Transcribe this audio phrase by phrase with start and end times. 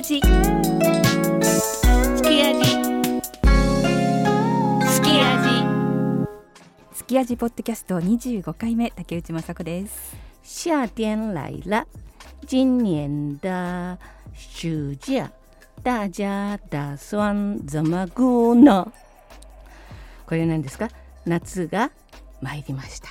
[0.00, 0.20] 味。
[0.20, 0.22] す
[2.22, 2.64] き味
[4.88, 6.26] すき味
[6.94, 10.16] すき味ポッドキャスト25回目竹内雅子です。
[10.42, 11.86] 夏天来了。
[12.48, 13.98] 今年的
[14.34, 15.30] 暑假。
[15.82, 18.90] 大家打算怎么过呢？
[20.26, 20.88] これなんですか？
[21.26, 21.90] 夏が
[22.40, 23.10] 参りました。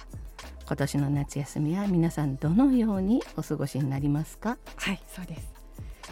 [0.66, 4.58] 今年の夏休みは皆さんどのようにお過ごしになりますか？
[4.76, 5.58] はいそうです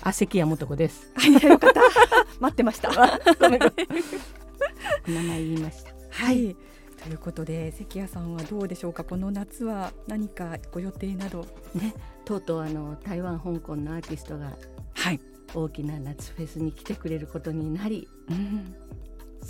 [0.07, 1.11] あ関谷素子です。
[1.16, 1.81] はいよかった。
[2.39, 2.89] 待ってました。
[5.05, 5.91] 名前言いました。
[6.11, 6.55] はい。
[7.03, 9.03] ということで関谷さんはどうでしょうか？
[9.03, 11.45] この夏は何かご予定など？
[11.75, 11.93] ね。
[12.23, 14.53] とうとうあの台湾香港のアーティストが
[14.93, 15.20] はい、
[15.53, 18.76] 大きな夏フェスに来てくれることになりうん、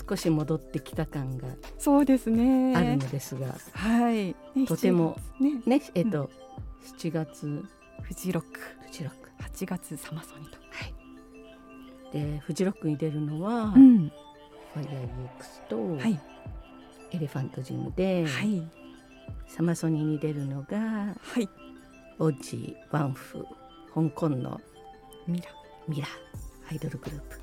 [0.08, 2.76] 少し戻ってきた感がそうですね。
[2.76, 5.78] あるのですが、はい、ねとても7月ね。
[5.78, 6.32] ねえっ、と、
[6.98, 7.64] 7月
[8.02, 8.60] フジロック。
[8.86, 10.94] フジロック8月サマソニと、はい。
[12.14, 14.12] でフジロックに出るのは、ん、
[14.74, 15.08] ファイアー
[15.40, 16.20] EX と、はい。
[17.12, 18.68] エレファントジムで、はい。
[19.48, 21.50] サマソニに出るのがはい。
[22.20, 23.46] オッジーワンフ
[23.94, 24.60] 香港の
[25.28, 25.48] ミラ。
[25.88, 26.08] ミラ
[26.70, 27.40] アイドルグループ。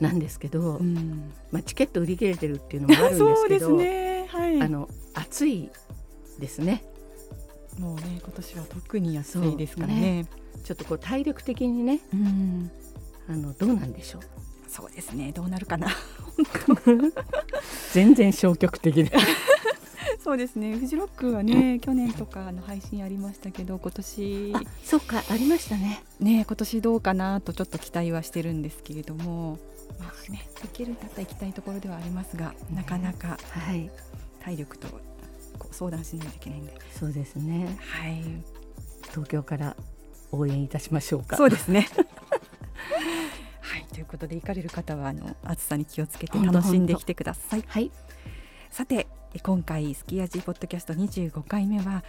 [0.00, 1.32] なんですけど、ん。
[1.50, 4.26] まあ、チケット売り切れてるっていうのもあるんですけど、 ね。
[4.28, 4.60] はい。
[4.60, 5.70] あの暑い
[6.38, 6.84] ですね
[7.78, 10.26] もうね今年は特に安いですからね。
[10.64, 12.70] ちょっとこう体力的にねうん。
[13.28, 14.22] あのどうなんでしょう？
[14.68, 15.32] そうですね。
[15.32, 15.88] どうなるかな。
[17.92, 19.12] 全然消極的で。
[20.22, 20.76] そうですね。
[20.76, 25.22] フジロックはね去年とかの配信ありましたけど今年あそうか。
[25.30, 26.02] ありましたね。
[26.18, 29.58] ね今年どうかなとちょっと期待はしてるんですけれども。
[30.00, 33.90] まあね行けるんだったら行きたいところではありますが、なかなかはい。
[34.40, 34.88] 体力と
[35.56, 36.74] こう相談しないといけないんで。
[36.98, 37.76] そうですね。
[37.78, 38.22] はい。
[39.10, 39.76] 東京から
[40.32, 41.36] 応援いたしましょうか。
[41.36, 41.88] そうですね。
[43.60, 43.84] はい。
[43.92, 47.64] ということで行かれる方はあの暑さに気をつけて楽しんできてください。
[47.66, 47.90] はい。
[48.70, 52.02] さてえ今回スキヤジポッドキャスト25回目は、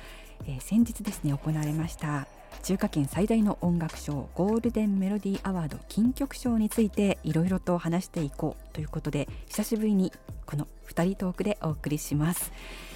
[0.45, 2.27] えー先日ですね行われました
[2.63, 10.13] 中華圏最大の音楽賞ゴールデンメロディーアワード金曲賞についていろいろと話していこうということで久しぶりに
[10.45, 12.51] この2人トークでお送りします。
[12.51, 12.86] え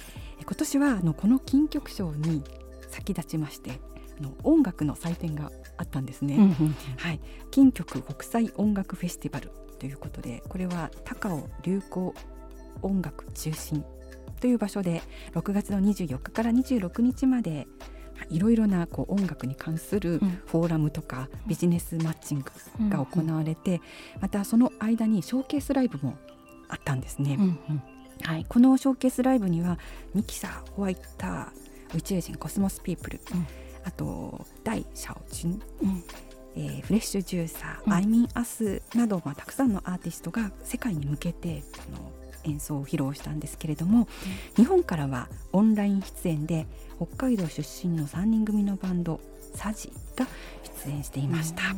[0.42, 2.42] 今年はあのこの金曲賞に
[2.88, 3.80] 先立ちまして
[4.18, 7.20] あの音楽の祭典があったんですね、うんうんはい、
[7.50, 12.14] 金曲国際音楽フェスティバルということでこれは高尾流行
[12.82, 13.84] 音楽中心
[14.40, 15.02] という場所で
[15.34, 17.66] 6月の24日から26日まで
[18.16, 20.42] まあいろいろなこう音楽に関するうん。
[20.46, 22.44] フォーラムとかビジネスマッチング
[22.88, 23.80] が行われて
[24.20, 26.16] またその間にショーケースライブも
[26.68, 27.36] あったんですね。
[27.38, 27.82] うんうん
[28.22, 29.78] はい、このショーケースライブには
[30.14, 33.46] ミキサーホワイター宇宙人コスモスピープル、うん。
[33.84, 36.04] あと大シャオチュンうん。
[36.54, 37.92] えーフレッシュジューサー、うん。
[37.92, 42.12] アイミンアスなど、まあ、たくさんのアーティストが世界に向けてあの
[42.44, 44.08] 演奏を披露したんですけれども、
[44.56, 46.66] 日本からはオンライン出演で
[46.96, 49.20] 北海道出身の3人組のバンド
[49.54, 50.26] サジが
[50.84, 51.62] 出演していました。
[51.62, 51.72] は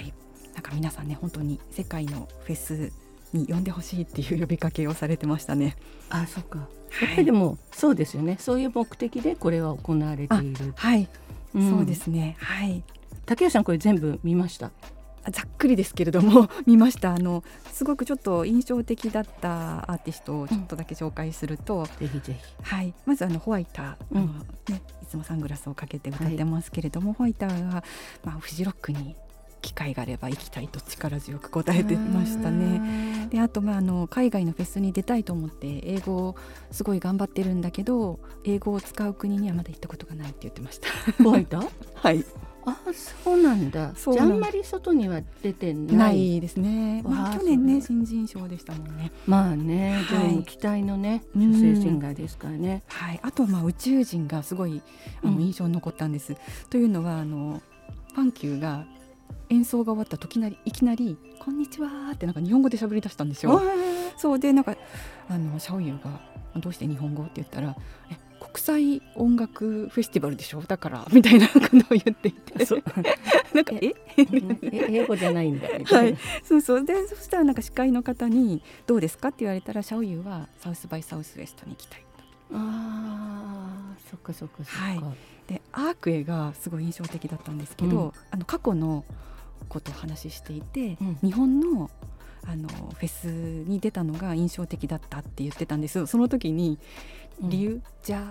[0.00, 0.12] い、
[0.54, 2.92] なんか皆さんね本当に世界のフェス
[3.34, 5.76] に呼んでほしいっていう呼びかけをされてましたね。
[6.10, 6.58] あそうか。
[6.58, 6.64] は
[7.04, 7.04] い。
[7.04, 8.36] やっぱりでもそうですよね。
[8.40, 11.08] そういう目的でこれは行われている、はい、
[11.58, 11.70] ん。
[11.70, 12.36] そうですね。
[12.38, 12.82] はい。
[13.26, 14.70] 竹内さんこれ全部見ました？
[15.26, 17.14] あざっくりですけれども 見ました。
[17.14, 17.42] あの
[17.72, 22.38] すごくちょっと印象的だったアーティストをちょっとだけ紹介すると、ぜひぜひ。
[22.62, 24.20] はい、まずあのホワイター、うん。
[24.20, 24.32] あの
[24.68, 27.82] ね、いつもサングラスをかけて歌ってますけれども、ホワイターが、
[28.22, 29.16] まあ、フジロックに
[29.64, 32.78] 機会があれば行きたいと力強く答えてましたね。
[32.78, 36.36] ねであと、まあ、あの海外のフェスに出たいと思って英語を
[36.70, 40.88] すごい頑張ってるんだけど英語を使う国にはまだ行ったことがないって言ってました。
[41.24, 41.30] ホ
[41.94, 42.24] はい、
[42.66, 43.92] あそうなんだ。
[43.94, 46.40] じゃああんまり外には出てない？
[46.42, 47.02] ですね。
[47.02, 49.12] まあ、去年ねそ新人賞でしたもんね。
[49.26, 50.44] まあね、はい。
[50.44, 51.52] 期待のねうん。
[51.52, 54.82] 女性シンガーですからね、はい、あとはまあ宇宙人がすごい
[55.22, 55.34] あうん。
[55.36, 56.36] の印象に残ったんです。
[56.68, 57.62] というのはあの
[58.14, 58.86] ファンキューが
[59.54, 63.62] 演奏が終わった時なりいきなり「こんにちは」ってなんか日本語で喋り出したんですよ。
[64.16, 64.76] そうでなんか
[65.28, 66.20] あのシャオユーが
[66.56, 67.76] 「どうして日本語?」って言ったら
[68.10, 70.60] 「え国際音楽フェスティバルでしょ？
[70.62, 72.66] だから」みたいなことを言っていて。
[73.54, 73.86] なんか「え？
[73.86, 73.94] え？
[75.00, 75.68] 英語じゃないんだ。
[75.78, 76.12] みたい。
[76.12, 76.84] な、そうそう。
[76.84, 82.04] でそしたらなんか司会の方に「どうですか?」って言われたらシャオユーはサウスバイサウスウエストに行きたい
[82.52, 84.10] あー。
[84.10, 85.00] そっかそっかそっか、はい。
[85.48, 88.12] でアークエがすごい印象的だったんですけど、うん。
[88.30, 89.04] あの過去の
[89.68, 91.18] ことを話していて、うん。
[91.22, 91.90] 日本の
[92.46, 93.26] あのフェス
[93.68, 96.78] に出たのが印象的だったって言ってたんですその時に
[97.42, 97.48] うん。
[97.48, 98.30] リュ・ジャ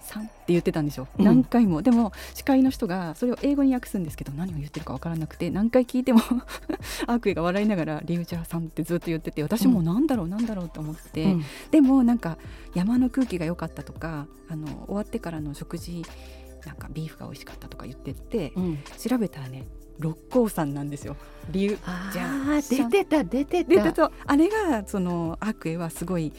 [0.00, 1.24] さんって言ってたんですよ、うん。
[1.24, 1.82] 何回も。
[1.82, 6.20] でも司会の人がそれを英語に訳すんですけど何を言ってるかわからなくて何回聞いても
[7.06, 10.06] アークエが笑いながらリュウジャーさんってずっと言ってて私もなん。
[10.06, 11.44] だろうなんだろうと思って、うん。
[11.70, 12.38] でもなんか
[12.74, 16.02] 山の空気が良かったとかあの終わってからの食事
[16.66, 18.78] なんかビーフが美味しかったとか言ってて、うん。
[18.98, 19.66] 調べたらね
[20.00, 21.16] 六甲山なんですよ。
[21.50, 23.70] リュウあじゃー出てた出てた。
[23.70, 26.32] ででとあれがそのアークエはすごい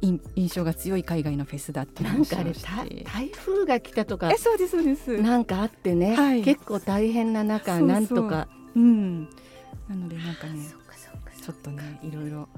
[0.00, 5.20] 印印象が強い海外のフェスだってなんかあれ台風が来たとかえそうですそうです。
[5.20, 6.42] なんかあってね、はい。
[6.42, 8.48] 結構大変な中なんとか。
[8.74, 9.24] うん。
[9.88, 10.68] なのでなんかね
[11.42, 12.48] ちょっとねいろいろ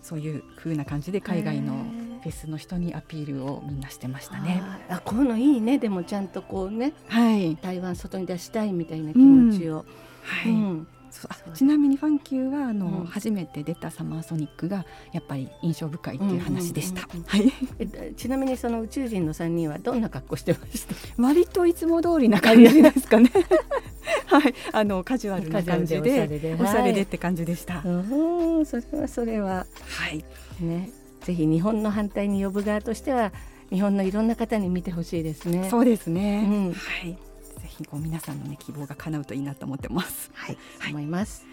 [0.00, 1.84] そういう風な感じで海外の
[2.18, 4.62] フェスの人にアピールをみんなしてましたね。
[4.88, 5.78] あこういうのいいね。
[5.78, 7.56] でもちゃんとこうねはい。
[7.56, 9.84] 台湾外に出したいみたいな気持ちを、
[10.22, 10.86] はい、うん。
[11.54, 13.06] ちなみにファンキューはあの、うん。
[13.06, 17.08] 初めて出たサマーソニックがやっぱり印象深いっていう話でした、
[18.14, 20.94] ちなみにその宇宙人の3人はどんな格好してました？
[21.22, 23.30] 割といつも通りな感じですかね。
[24.26, 24.54] はい。
[24.72, 27.02] あのカジュアルな感じででおしゃれで。
[27.02, 27.88] って感じでした、う
[28.60, 29.66] んそれはそれは。
[29.88, 30.22] はい。
[30.60, 33.32] ねぜひ日本の反対に呼ぶ側としては
[33.70, 35.68] 日本のいろんな方に見てほしいですね。
[35.70, 36.72] そうですね、うん。
[36.72, 37.12] はい。
[37.12, 37.18] ぜ
[37.66, 40.30] ひこう皆さんのね希望が叶うといいなと思ってます。
[40.34, 40.92] はい、はい。
[40.92, 41.44] 思います。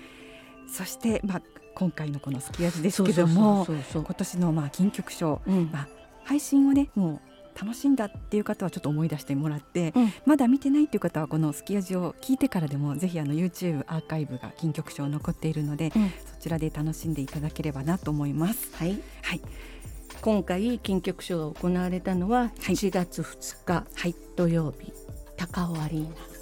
[0.71, 1.41] そしてまあ
[1.75, 5.69] 今回のこのすき味ですけども今年のまあ金曲賞うん。
[5.71, 5.87] まあ
[6.23, 7.21] 配信をねもう
[7.59, 10.13] 楽しんだっていう方はちょっと思い出してもらって、うん。
[10.25, 16.09] まだ見てないっていう方はこのすき味を聞いてからでもぜひあの YouTube アーカイブが金曲賞残っているので、うん。
[16.09, 18.75] そちらで楽しんでいただければなと思います。
[18.75, 19.41] はい、はい、
[20.21, 22.49] 今回金曲賞が行われたのははい。
[22.75, 24.91] 7月2日はい、土曜日、
[25.37, 26.35] 高尾アリーナ。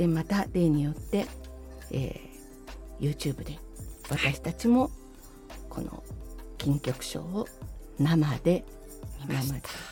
[0.00, 1.26] でまた例によって、
[1.90, 3.58] えー、YouTube で
[4.08, 4.90] 私たちも
[5.68, 6.02] この
[6.56, 7.46] 金曲賞を
[7.98, 8.64] 生で
[9.28, 9.89] 見ました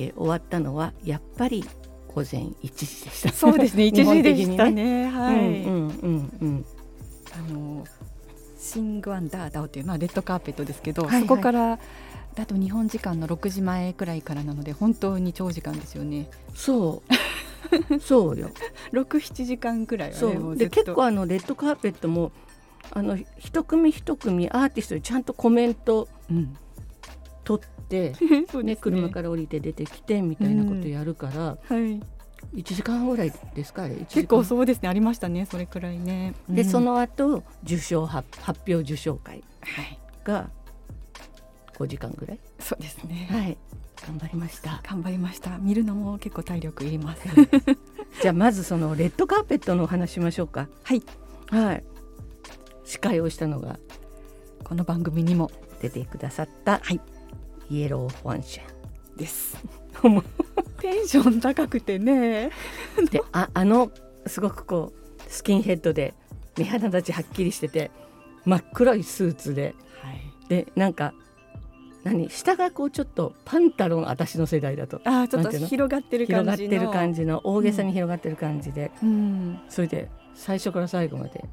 [0.00, 1.64] えー終わったのはやっぱり
[2.08, 3.32] 午前1時でした。
[3.32, 5.08] そうですね、 一時でした日ね。
[5.08, 5.36] はい。
[5.36, 6.64] うんうんうんうん。
[7.32, 7.84] あの
[8.58, 11.78] シングアンダーダオというまあレッドカーペットですけど、はいはいそこから
[12.34, 16.28] だと日本時間の6時前くらいからなので本当に長時間ですよね。
[16.54, 17.02] そ
[17.90, 17.98] う。
[18.00, 18.50] そうよ。
[18.92, 20.56] 6、7時間くらいはね。
[20.56, 22.32] で結構あのレッドカーペットも
[22.92, 26.56] あの一組一組アーティストにちゃんとコメントうん、
[27.42, 28.14] 取って、
[28.50, 32.00] そうねです車から降りて出てきてみたいなことやるから、はい、
[32.54, 33.88] 1時間ぐらいですか？
[34.08, 36.34] 結構そうですねありましたねそれくらいね。
[36.48, 40.48] で、うんその後受賞発発表受賞会はいが
[41.78, 42.38] 5時間ぐらい？
[42.58, 43.26] そうですね。
[43.30, 43.56] はい。
[44.06, 44.80] 頑張りました。
[44.82, 45.58] 頑張りました。
[45.58, 47.22] 見るのも結構体力いります。
[48.22, 50.68] じゃあまずそのレッドカーペットのお話しましょうか。
[50.84, 51.02] はい、
[51.48, 51.84] はい。
[52.84, 53.78] 司会をしたのが
[54.64, 55.50] この番組にも
[55.82, 57.00] 出てくださった、はい
[57.70, 59.56] イエローファンシェです。
[60.02, 60.22] ン。
[60.80, 62.50] テンション高くてね。
[63.10, 63.90] で、ああの
[64.26, 66.14] すごくこうスキンヘッドで
[66.58, 67.90] 目鼻立ちはっきりしてて
[68.44, 70.20] 真っ黒いスーツではい。
[70.48, 71.14] でなんか
[72.02, 76.52] 何下がこうちょっとパンタロン私の世代だとあーちょっと広がってる感じの。
[76.52, 79.60] 広がってる感じの大げさに広がってる感じで、うん。
[79.68, 81.44] それで最初から最後まで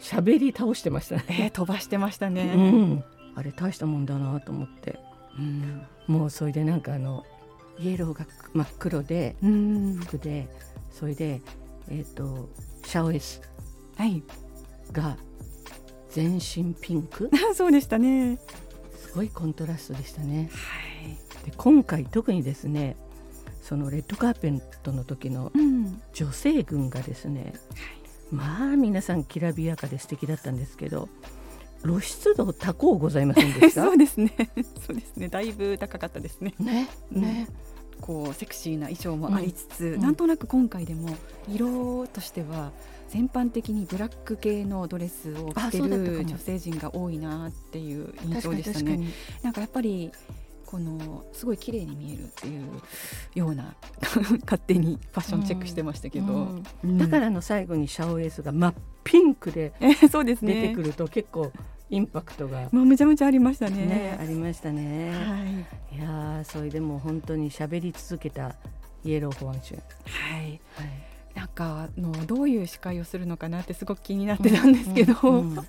[0.00, 1.24] 喋り倒してましたね。
[1.30, 2.44] えー、飛ばしてましたうね。
[2.44, 3.02] ん、
[3.34, 4.98] あれ大したもんだなと思って
[5.38, 5.86] うん。
[6.06, 7.24] もうそれでなんかあの
[7.78, 9.96] イエローが真っ黒でうん。
[9.96, 10.48] 服で
[10.90, 11.40] それで
[11.88, 12.48] えっ、と
[12.84, 13.40] シャオエス
[13.96, 14.22] はい。
[14.92, 15.16] が
[16.10, 17.30] 全身ピンク？
[17.54, 18.38] そうでしたね。
[18.96, 20.68] すごいコントラストでしたねは
[21.08, 21.50] い。
[21.50, 22.96] で今回特にですね
[23.62, 26.00] そのレッドカーペットの時のうん。
[26.12, 27.54] 女性軍がですね
[28.30, 31.08] まあ皆さんきらびやかで素敵だったんですけど
[31.84, 33.84] 露出度高うございませんでした？
[33.86, 34.32] そうですね。
[34.86, 35.28] そうですね。
[35.28, 36.54] だいぶ高かったですね。
[36.58, 37.46] ねね、
[38.00, 40.00] こうセクシーな衣装もありつつ、うん。
[40.00, 41.08] なんとなく今回でも
[41.48, 42.72] 色としては
[43.10, 49.00] 全般的にブラック系のドレスを着てる女性陣が多いなっていう印象でしたね。
[49.42, 50.10] なんかやっぱり
[50.66, 52.62] このすごい綺麗に見えるっていう
[53.34, 53.76] ような
[54.44, 56.62] 勝手にファッションチェックしてましたけど、うん。
[56.82, 56.98] うん。
[56.98, 58.74] だからの最後にシャオエースが真っ
[59.04, 60.54] ピンクでえーそうですね。
[60.62, 61.52] 出てくると結構
[61.94, 63.86] インパクトが、もうめちゃめちゃありましたね。
[63.86, 65.10] ねありましたね。
[65.12, 65.44] は
[65.92, 65.96] い。
[65.96, 68.56] いやーそれでもう本当に喋り続けた
[69.04, 69.80] イエローフォンシュン。
[69.80, 70.42] はい。
[70.42, 70.60] はい。
[71.36, 75.66] なんかあのどういう司会をするのかなってすごく気になってたんですけど、うんうん。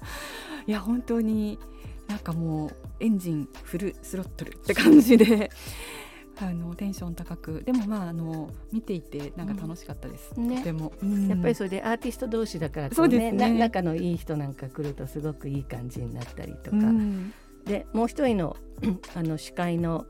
[0.68, 1.60] いや本当に
[2.08, 5.52] なんかもうエンジンフルスロットルって感じで
[6.40, 10.50] あのテンション高くでもまああの見ていてなんか楽しかったです、うん。
[10.50, 10.58] ね。
[10.58, 10.92] とても、
[11.30, 13.50] やっぱりそそれでアーティスト同士だからこそうですね。
[13.50, 17.34] な仲のいい人なんか来るとすごくいい感じになったりとか、うん。
[17.66, 18.58] でもう一人の
[19.16, 20.06] あの司会の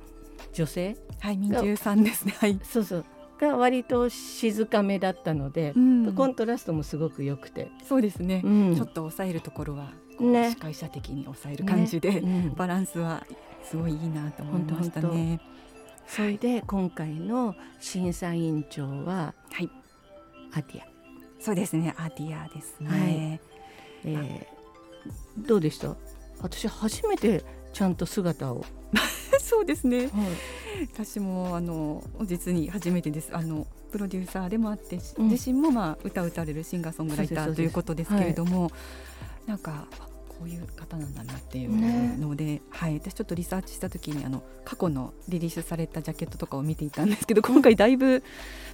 [0.52, 2.36] 女性はい民中さんですね。
[2.40, 2.60] はい。
[2.64, 3.06] そうそう。
[3.40, 6.14] が割と静かめだったので、うん。
[6.14, 8.76] コントラストもすごく良くて、そうですね、うん。
[8.76, 10.52] ちょっと抑えるところはね。
[10.52, 12.54] 司会者的に抑える感じで、うん。
[12.56, 13.26] バランスは
[13.64, 15.40] すごいいいなと思いましたね。
[16.08, 19.70] それで今回の審査委員長ははい、
[20.54, 20.86] アティア、
[21.40, 23.40] そうですね、アディアですね。
[24.04, 24.56] えー
[25.38, 25.96] どうでした？
[26.42, 27.44] 私初めて
[27.74, 28.66] ちゃんと姿を、
[29.40, 30.10] そうですね。
[30.94, 33.30] 私もあの実に初めてです。
[33.36, 35.30] あのプロデューサーでもあって、うん。
[35.30, 38.72] 自身もまあ歌を歌われるシンガーソングライターということですけれども、
[39.46, 39.86] なんか
[40.46, 48.24] ういう方なんだなっていうので、はい、私ちょっとリサーチした時にあの過去のリリースされたジャケットとかを見ていたんですけど、今回だいぶ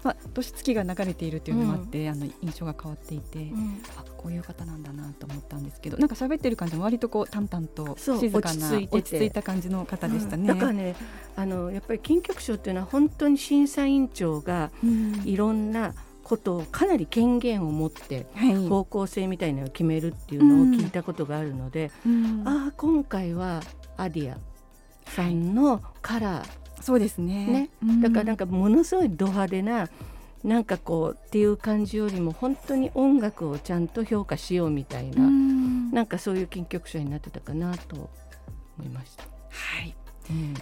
[0.04, 3.40] まあ年月が流れているっていうのもあって、あの印象が変わっていて。
[3.40, 3.82] うん。
[3.98, 10.48] あこういう方なんだなと思ったんですけどなんか喋ってる感じも割とこう淡々と静かな落ち着いた感じの方でしたね。
[10.48, 10.96] だからね
[11.36, 15.22] あのやっぱり金曲賞っていうのは本当に審査委員長がうん。
[15.26, 15.96] いろんな
[16.32, 18.68] ことをかなり権限を持ってはい。
[18.70, 22.48] 方向性みたいなのを決めるっていうのを聞いたことがあるので、うん。
[22.48, 23.60] ああ今回は
[23.98, 24.38] アディア
[25.10, 27.48] さんのカラー、そうですね。
[27.48, 27.70] ね。
[27.84, 28.02] うん。
[28.02, 29.90] だからなんかものすごいド派手な
[30.46, 35.92] なんかこうっていう感じよりも本当に音楽をちゃんと評価しようみたいな、うん。
[35.92, 38.10] なんかそういう金曲賞になってたかなと
[38.78, 39.24] 思いました。
[39.24, 39.94] はい。
[40.30, 40.54] うん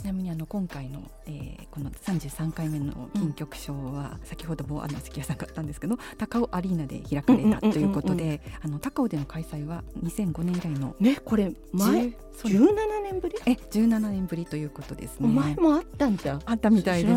[0.00, 13.36] ちなみにあの今回の、えーこの33回目の金曲賞は、先ほどもあの関谷さんがあったんですけど高尾アリーナで開かれたということであの高尾での開催は2005年以来のねこれ前10そう17年ぶり？
[13.46, 15.28] え17年ぶりということですね。
[15.28, 16.42] 前もあったんじゃん。
[16.44, 17.08] あったみたいで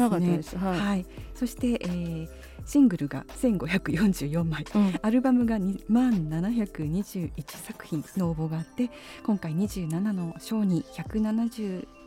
[0.44, 0.60] すね。
[0.60, 0.80] はい。
[0.80, 2.30] はい、そして、えー
[2.66, 8.90] シングルが1544枚うんアルバムが2万721作品の応募があって
[9.26, 10.86] 今回27の賞に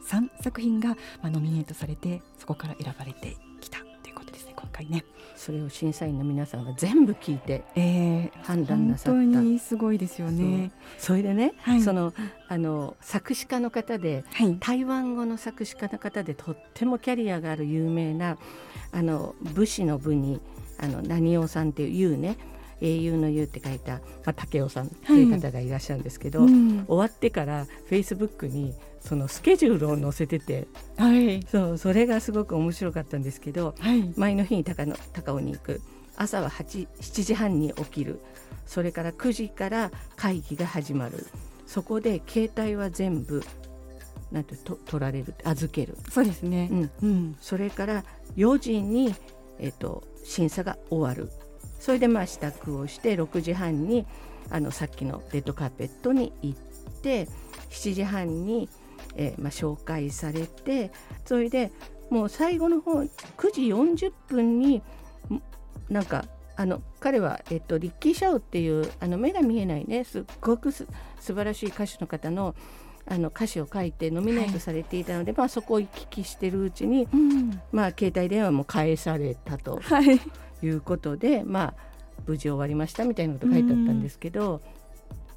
[0.07, 5.05] 173作品が、まあ、ノミネートされてそこから選ばれてきたということですね今回ね。
[5.35, 9.11] それを審査員の皆さんが全部聞いてえー、判断なさった。
[9.13, 10.71] 本当にすごいですよね。
[10.99, 11.83] それでね、はい。
[11.83, 12.15] その
[12.49, 18.39] あの作詞家の方ではい、台湾語の作詞家の方でとってもキャリアがある有名な
[18.93, 20.41] あの武士の部に
[20.79, 22.37] あの何尾さんっていう「優ね
[22.81, 26.85] 英雄の優って書いた、まあ、竹雄さんっていう方がいらっしゃるんですけど、うん。
[26.87, 28.75] 終わってからフェイスブックに
[29.07, 31.43] そのスケジュールを載せててはい。
[31.45, 34.13] そうそれがすごく面白かったんですけどはい。
[34.17, 35.81] 前の日に高野高尾に行く。
[36.17, 38.21] 朝は8 7時半に起きる。
[38.67, 41.27] それから9時から会議が始まる。
[41.67, 43.43] そこで携帯は全部
[44.33, 45.35] なんてと取られる。
[45.45, 46.69] 預ける、そうですね。
[46.73, 46.75] う。
[46.75, 47.37] ん、うん。
[47.41, 48.05] それから
[48.37, 49.15] 4時に、
[49.59, 51.31] えっと審査が終わる。
[51.79, 54.05] それでまあ支度をして6時半に
[54.51, 56.59] あのさっきのレッドカーペットに行っ
[57.03, 57.29] て
[57.71, 58.69] 7時半に、
[59.17, 60.93] えーまあ、紹介されて
[61.25, 61.73] それで
[62.11, 63.07] もう最後の方9
[63.53, 64.83] 時40分にん
[65.88, 66.26] なんか
[66.57, 70.87] あの彼は、えっと、リッキー・シャオっていうあの目が見えないねすっごくす
[71.21, 72.55] 素晴らしい歌手の方の
[73.09, 77.62] あの歌詞を書いてノミネートされていたので、まあ、そこを行き来してるうちに、うん。
[77.71, 80.21] まあ、携帯電話も返されたとはい。
[80.62, 81.75] いうことで、まあ、
[82.26, 84.61] 無事終わりましたみたいなこと書いてあったんですけど、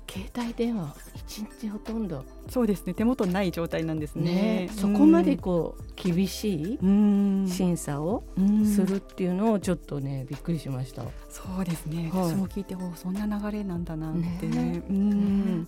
[0.10, 2.26] 携帯電話一日ほとんど。
[2.50, 2.96] そうですね。
[2.96, 4.68] 手元ない状態なんですね。
[4.68, 4.70] ね。
[4.72, 7.48] そこまでこう厳しいうん。
[7.48, 11.04] 審査をうんするっていうのをちょっとねびっくりしました。
[11.30, 12.30] そうですね、はい。
[12.30, 14.84] 私も聞いておそんな流れなんだなってね。
[14.90, 15.68] ね。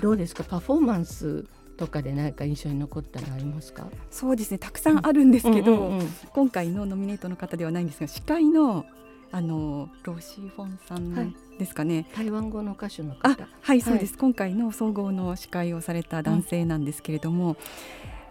[0.00, 0.44] どうですか？
[0.44, 1.44] パフォーマンス
[1.76, 3.88] とかで何か印象に残ったのありますか？
[4.10, 4.58] そうですね。
[4.58, 5.98] たくさんあるんですけど、
[6.32, 8.84] 今回のノミネートの方ではないんですが司会の
[9.32, 13.80] あのローシー・フォンさはいんですかね、台湾語の歌手のあ方はい。
[13.80, 17.56] そうです、今回の総合の司会をされた男性なんですけれども、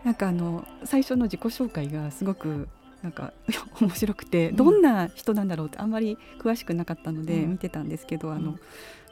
[0.03, 2.67] なんかあの最初の自己紹介がすごく
[3.01, 3.33] なんか
[3.79, 4.55] 面白くて、うん。
[4.55, 7.51] どんな人なんだろうってあんまり詳しくなかったのでうん。
[7.51, 8.59] 見てたんですけど、あのうん。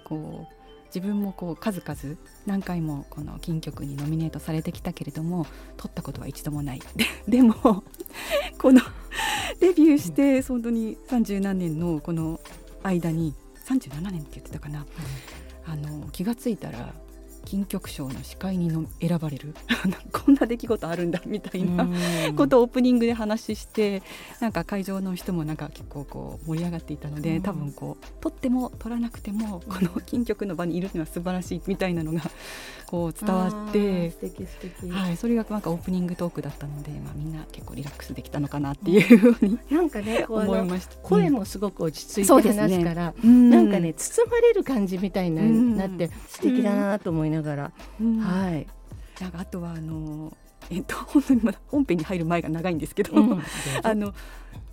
[0.03, 0.56] こう
[0.97, 5.45] 自分もこう数々何回もこの金曲にノミネートされてきたけれども
[5.77, 6.81] 取ったことは一度もない。
[6.95, 7.05] で
[7.37, 7.53] でも
[8.57, 8.81] この
[9.59, 12.39] デビューして本当に30何年のこの
[12.81, 13.35] 間に
[13.65, 14.87] 37年って言ってたかな。
[15.67, 16.95] あの気がついたら
[17.47, 19.55] 金曲賞の司会にの選ばれる？
[20.11, 21.87] こんな出来事あるんだみたいな
[22.35, 24.03] ことをオープニングで話して
[24.41, 27.41] なんか会場の人もなんか結構こう盛り上がっていたので、うん。
[27.43, 32.21] 多分こう取っても取らなくてもこの金曲の場にいるのは素晴らしいみたいなのが
[32.87, 34.17] こう伝わって素。
[34.17, 40.95] 敵素敵、はい、それがなんかオープニングトークだったので、まあ、みんな結構リラックスできたのかなっていうふうになんかね思いました。
[41.03, 43.49] 声もすごく落ち着いて話すから、うん。
[43.49, 45.77] なんかね包まれる感じみたいな,、うん。
[45.77, 48.19] なって素敵だなと思いながら、うん。
[48.19, 48.67] はい、
[49.19, 50.35] なんかあとはあの
[50.69, 53.41] えっと本当にまだ本編に入る前が長いんですけど、うん
[53.83, 54.13] あの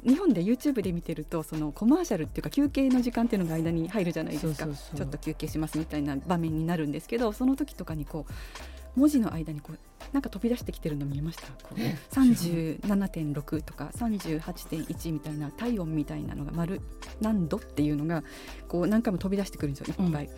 [0.06, 4.66] 日本で YouTube で見てるとそのコマーシャルっていうか休憩の時間っていうのが間に入るじゃないですか。
[4.94, 9.78] ちょっと休憩しますみたいな場面になるんですけどその時とかにこう文字の間にこう
[10.12, 11.46] なんか飛び出してきてるの見えました？
[11.46, 16.82] こうえ37.6とか38.1みたいな体温みたいなのが丸
[17.22, 18.22] 何度っていうのが
[18.68, 20.26] こう何回も飛び出してくるんですよいっぱい。
[20.26, 20.36] なん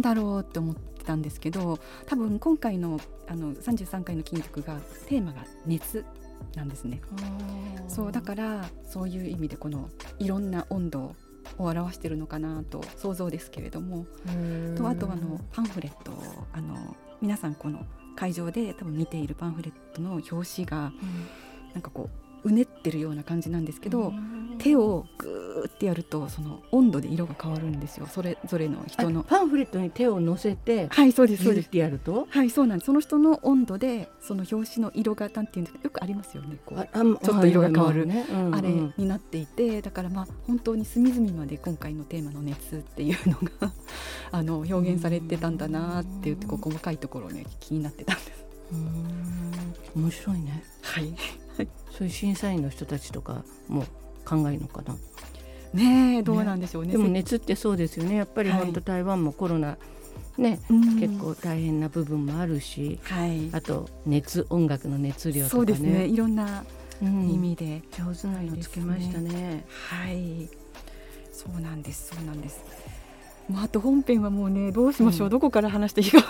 [0.00, 6.04] だろうって思ってたんですけど多分今回のあの33回の筋力がテーマが熱
[6.56, 7.00] なんですね。
[7.88, 11.14] そうだからそういう意味でこのいろんな温度
[11.58, 14.06] を表してるのかなと想像ですけれども、
[14.76, 17.84] とあとあのパンフレットをあの皆さんこの
[18.16, 20.92] 会場で多分見ているパンフレットの表紙が
[21.72, 24.12] なんかこううねってるような感じなんですけど、
[24.58, 28.06] 手をグーってやるとその温度で色が変わるんですよ。
[28.06, 29.22] それぞれの人の。
[29.22, 31.64] パンフレットに手を乗せてはいそうですそうです。
[31.64, 32.26] ギュッてやると？
[32.30, 32.86] はいそうなんです。
[32.86, 36.78] その人の温度でその表紙の色がなんていうんですかよくありますよねこう。
[37.24, 38.54] ちょっと色が変わるねうんうん。
[38.54, 43.72] あれになっていてだからまあ本当に隅々まで今回のテーマの熱っていうのが
[44.32, 48.44] あの表現されてたんだなって言ってこう細かいところね気になってたんです。
[48.72, 49.40] うーん。
[49.96, 50.62] 面白いね。
[50.82, 51.14] はい、
[51.56, 53.84] そういう審査員の人たちとかも
[54.24, 54.96] 考えるのかな。
[55.72, 56.92] ねえどうなんでしょうね。
[56.92, 58.16] でも熱ってそうですよね。
[58.16, 58.60] やっぱりはい。
[58.60, 59.78] 本当台湾もコロナ
[60.36, 60.98] ね、うん。
[60.98, 63.50] 結構大変な部分もあるしはい。
[63.52, 65.58] あと熱音楽の熱量とかね。
[65.58, 66.06] そうですね。
[66.06, 66.64] いろんな
[67.02, 67.30] うん。
[67.30, 69.64] 意味で、上手なのつけましたね。
[69.90, 70.48] はい。
[71.32, 72.60] そうなんですそうなんです。
[73.52, 75.30] まあ、あと本編はもうねどうしましょう、うん。
[75.30, 76.20] どこから話していいか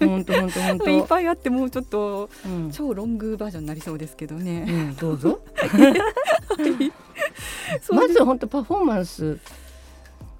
[0.00, 0.90] 本当本当本当。
[0.90, 2.70] いっぱいあってもうちょっとうん。
[2.70, 4.66] 超ロングバージョンになりそうですけどね。
[4.68, 5.40] うんどうぞ。
[7.90, 9.38] まず本当パフォーマンス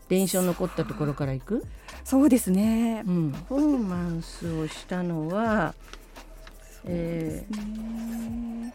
[0.08, 1.64] で印象に残ったところからいく、
[2.04, 3.02] そうですね。
[3.06, 3.10] う。
[3.10, 5.74] ん、パフォーマンスをしたのは、
[6.84, 8.74] えーね。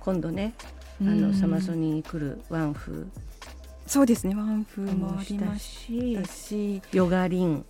[0.00, 0.54] 今度ね
[1.00, 1.20] あうん。
[1.32, 3.06] のサマソニに来るワンフ
[3.86, 4.34] そうですね。
[4.34, 6.18] ワンフーもありまし。
[6.26, 7.64] しヨガリン。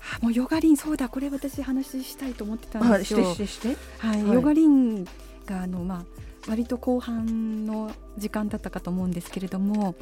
[0.00, 3.34] あもうヨガリンそうだこれ私話したいと思ってたんですよ。
[3.34, 3.76] してして？
[3.98, 4.34] はい、はい。
[4.34, 5.04] ヨガリン
[5.44, 6.04] があのまあ
[6.48, 9.96] 割と後半の時間だったかと思うんですけれども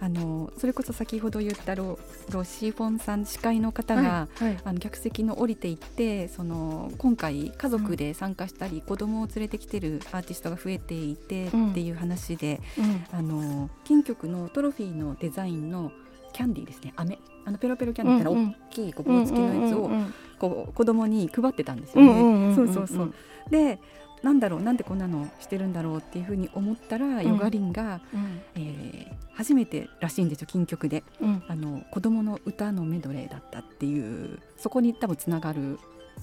[0.00, 1.98] あのそれこそ先ほど言ったロ
[2.30, 4.58] ロシフォンさん司会の方が、はいはい。
[4.64, 13.04] あの客席の降りていってその今回家族で参加したり、子供を連れてきてるアーティストが増えていてうんっていう話で、うん。
[13.12, 15.92] あの金曲のトロフィーのデザインの
[16.32, 16.92] キャンディーですね。
[16.96, 22.10] 飴あのペロペロキャンディーみたい大きいこう棒付きのやつをうんうんこう子供に配ってたんですよね。
[22.10, 22.56] うんうんうん。
[22.56, 23.14] そうそうそう。
[23.50, 23.78] で
[24.24, 28.40] なんだろうなんでこんなのしてるんだろうっていうふうに思ったら、ヨガリンが、うん。
[28.56, 31.02] えー初めてらしいんですよ金曲で。
[31.20, 31.42] うん。
[31.48, 35.78] あの子供の歌のメドレーだったっていうそこに多分つながる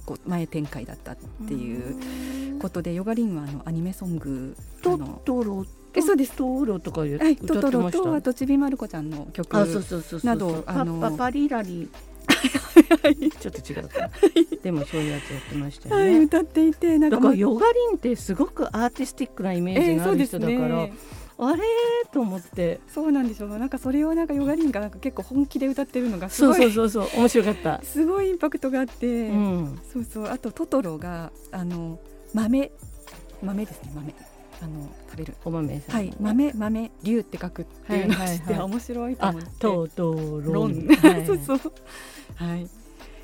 [0.06, 6.32] こう前展開だったっていうことでヨガリンはあのアニメソングあトのトロえそうです。
[6.38, 9.54] トロとか言はい、歌トトロとあとちびまる子ちゃんの曲
[10.24, 11.90] などあのパパパリラリ
[13.40, 14.10] ちょっと違うか
[14.64, 20.94] でもそういうやつやってましたはい、よね歌っていてなんだかからヨガリンってすごくアーティスティックなイメージがある人だから、ね。
[21.38, 21.64] あれ？
[22.08, 22.80] ーと思って。
[22.88, 30.28] そうなんでしょうなんかそれをなんかヨガリンがなんか結構本気で歌ってるのがすそうごいそうそうそう面白かった、 すごいインパクトがあって、うん、そうそう。
[30.28, 32.00] あとトトロがあの
[32.34, 32.72] 豆。
[33.44, 34.14] 豆ですね豆
[34.62, 35.36] あの食べる。
[35.44, 36.14] お豆さん、はい。
[36.20, 36.92] 豆豆。
[37.04, 38.04] 竜って書くってい。
[38.04, 39.50] うのを知って、はいはいはい面白いとあ思って。
[39.60, 41.26] トトロロン、ン、はい。
[41.28, 41.60] そうそう。
[42.36, 42.68] はい。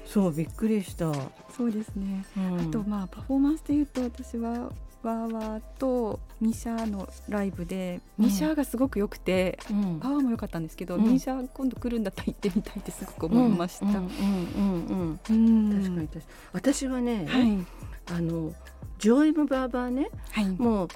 [0.06, 1.12] そうびっくりした、
[1.56, 2.60] そうですね、うん。
[2.62, 4.72] あとまあパフォーマンスで言うと私は
[5.04, 8.26] ワーワーとミシャのライブでうん。
[8.26, 10.00] ミシャがすごく良くて、うん。
[10.00, 11.12] パワーも良かったんですけど、うん。
[11.12, 13.86] ミシャ今度来るんだったら行ってみたいってすごく思いました。
[13.86, 13.94] うん。
[13.94, 15.84] うんうんうんうん。
[15.84, 16.24] 確かに確かに。
[16.54, 17.66] 私はね、はい。
[18.10, 18.54] あの
[19.00, 20.46] ジョエム・バーバーねはい。
[20.46, 20.88] もう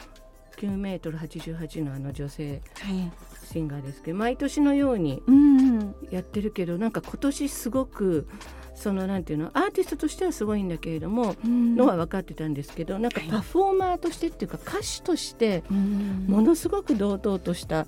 [0.61, 3.11] 9メートル88のあの女性はい。
[3.51, 5.95] シンガーですけど毎年のようにうんうん。
[6.11, 8.27] やってるけどなんか今年すごく
[8.75, 11.75] そのなんていうのアーティストとしてはすごいんだけれども、うん。
[11.75, 17.87] のは分かってたんですけどなんかはいパフォーマーとしてっていうか歌手としてうんものすごく堂々とした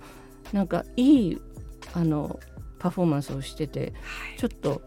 [0.51, 1.41] なんかいい
[1.93, 2.39] あの
[2.79, 3.93] パフォーマンスをしてて
[4.37, 4.81] ちょっと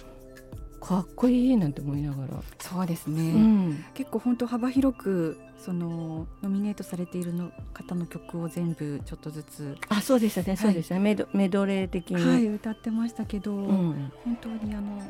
[0.80, 3.84] かっこいいなんて思いながら、そうですね、うん。
[3.94, 10.56] 結構本当幅広くそのノミネートされているの方の曲を全部ちょっとずつ、あそうでしたね。
[10.56, 14.12] そうでしたね、メドメドレー的に、はい、歌ってましたけど、うん。
[14.24, 15.02] 本当にあの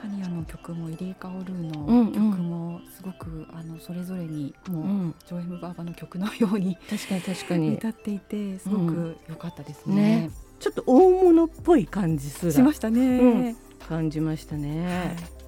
[0.00, 2.12] タニアの曲もイリー・カオルーうんうん。
[2.12, 7.74] の曲もすごく、あのそれぞれにもう、うん、ジョエム・バーバの曲のように確かに確かに。
[7.74, 9.94] 歌っていてすごく良かったですね。
[9.94, 10.30] ね。
[10.58, 12.52] ちょっと大物っぽい感じすら。
[12.52, 13.00] しましたね。
[13.00, 13.56] うん。
[13.88, 15.39] 感じましたはい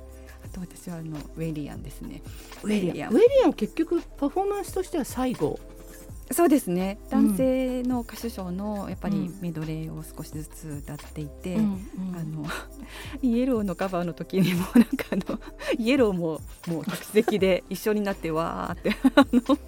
[0.52, 2.22] と私はあのウェリアンですね。
[2.62, 3.12] ウェリアン。
[3.12, 3.52] ウェリアン。
[3.52, 5.58] 結局パフォーマンスとしては最後。
[6.30, 6.98] そうですね。
[7.10, 12.46] 男性の歌手賞のやっぱりメドレーを少しずつ歌っていて、うんうん、あの
[13.20, 15.38] イエローのカバーの時にもなんかあの
[15.78, 19.58] イエローももう客席で一緒になってわーって あの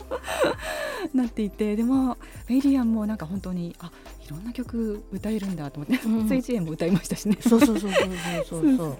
[1.12, 2.16] なっていてでも
[2.48, 3.90] メリアンもなんか本当にあ
[4.24, 7.36] いろんな曲歌えるんだと思って、うん、スイッチも歌いましたしね。
[7.40, 8.02] そうそうそうそう
[8.48, 8.98] そうそう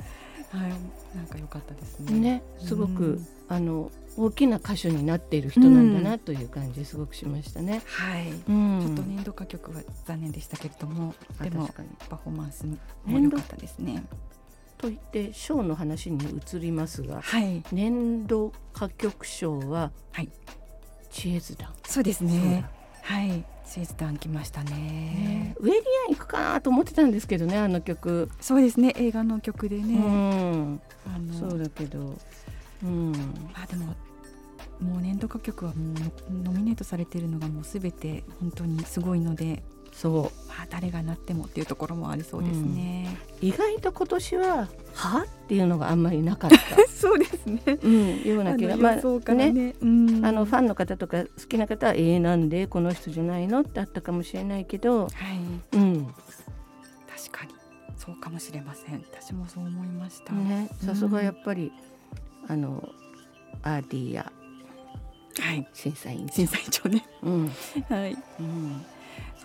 [0.55, 2.19] はい、なんか良かったですね。
[2.19, 7.83] ね、すごく、うん、あの大きな歌手になっている人なんだなという感じすごくしましたね。
[7.87, 11.69] はい、うん、ちょっと年度歌曲は残念でしたけれども、でも
[12.09, 12.65] パフォーマンス
[13.05, 14.05] も良かったですね。
[14.79, 20.31] と言って賞の話に移りますが、はい、年度歌曲賞は、はい、
[21.11, 21.73] 知恵図団。
[21.87, 22.69] そうですね。
[23.05, 25.75] はい、チーズ団来ましたね、ね、ウェリ
[26.09, 28.31] アン行くかなと思ってたんですけどねあの曲。
[28.41, 28.95] そうですね。
[28.97, 31.35] 映画の曲でね、うん、あの。
[31.51, 32.19] そうだけど。
[32.83, 33.13] うん。
[33.55, 33.95] あでも
[34.81, 35.95] もう年度歌曲はも
[36.31, 39.63] うノミネートされているのがもうすべて本当にすごいので
[39.95, 40.49] そう。
[40.49, 46.57] まあ誰がなってもっていうところもありそうですね、うん、意外と今年ははっていうのがあんまりなかった。
[46.89, 49.75] そうですね、うん、ような気がまあね、ね。
[49.81, 56.17] うん、あのファンの方とか好きな方はええー、なんでこの人じゃないのってあったかもしれないけど、はい、うん、確
[57.31, 57.55] かに。
[57.97, 59.05] そうかもしれません。
[59.11, 60.33] 私もそう思いました。
[60.33, 60.69] ね。
[60.85, 61.73] さすがやっぱり、
[62.49, 62.87] あの
[63.63, 64.31] アーディや
[65.41, 67.49] はい、審査員審査員長ね、うん、
[67.89, 68.85] はい、うん、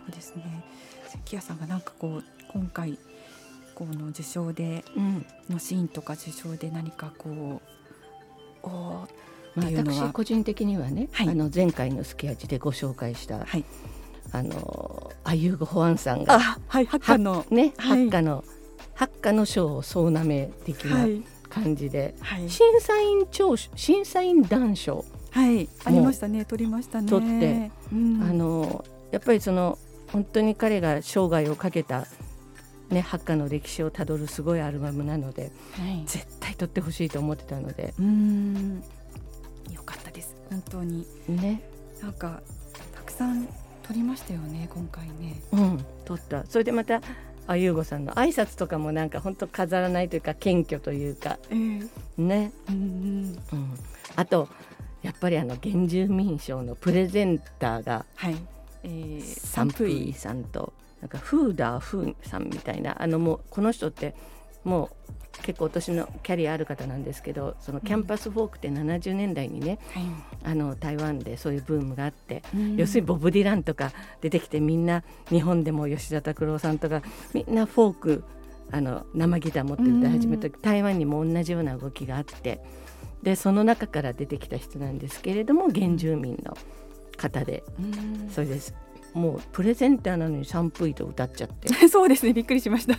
[0.09, 0.63] そうですね。
[1.07, 2.97] 関谷さんがなんかこう今回
[3.75, 4.83] この受賞で、
[5.49, 7.61] のシーンとか受賞で何かこ
[8.63, 9.07] うお
[9.55, 13.63] 私個人的にはね、はい、あの前回の「すき味」でご紹介した、はい、
[14.31, 18.43] あのアユーゴ・ホアンさんが、はい、ハッカのね、はい、ハッカの
[18.93, 21.07] ハッカの賞を総なめ的な
[21.49, 25.69] 感じで、はい、審査員長審査員団賞はい。
[25.85, 26.45] ありましたね。
[26.45, 27.09] 取りましたね。
[27.09, 29.77] 取って、うん、あのやっぱりその
[30.11, 32.05] 本当に彼が生涯をかけた
[32.89, 38.83] ね、ハッカの歴史をたどるすごいアルバムなので、はい、絶対撮ってほしいと思ってたのでうん。
[39.71, 40.35] よかったです。
[40.49, 41.05] 本当に。
[41.27, 41.61] ね。
[42.01, 42.41] なんか
[42.95, 43.47] たくさん
[43.83, 45.39] 撮りましたよね今回ね。
[45.51, 45.85] うん。
[46.05, 46.45] 撮った。
[46.47, 47.01] それでまた
[47.45, 52.75] あゆうごさんの挨拶とかもなんか本当飾らないというか謙虚というか、えー、ね、うん、
[53.53, 53.73] うん、
[54.15, 54.49] あと
[55.03, 58.35] やっぱりあの原住民賞のプレゼンターが、はい
[58.83, 63.01] えー、サンプイさんとなんかフーダーフーさんみたいな。
[63.01, 64.15] あのもうこの人って
[64.63, 65.09] もう
[65.41, 69.79] 結構年のキャリアある方なんですけどそのキャンパスフォークって70年代にね、
[70.43, 77.01] うん、あの台湾でそういうブームがあって、うん、要するにボブ・ディランとか出てきてみんな日本でも吉田拓郎さんとか
[77.33, 78.23] みんなフォーク
[78.71, 82.61] あの生ギター持って歌い始めた、うん、台湾にも同じような動きがあって
[83.23, 86.55] でその中から出てきた人なんですけれども原住民の
[87.19, 87.63] 方で、
[88.31, 88.73] それです。
[89.13, 91.67] もうプレゼンターなのにシャンプーと歌っちゃって。
[91.89, 92.33] そうですね。
[92.33, 92.95] びっくりしました。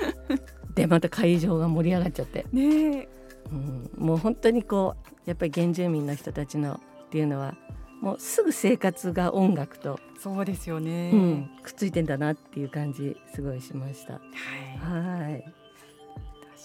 [0.74, 2.46] でまた会場が盛り上がっちゃって。
[2.52, 3.08] ね
[3.50, 7.56] うん、もう本当にこうやっぱり原住民の人たちのっていうのは
[8.00, 14.14] もうすぐ生活が音楽とそうですよね、うん、くっついてんだなっていう感じすごいしました。
[14.14, 15.20] はい。
[15.20, 15.44] はい。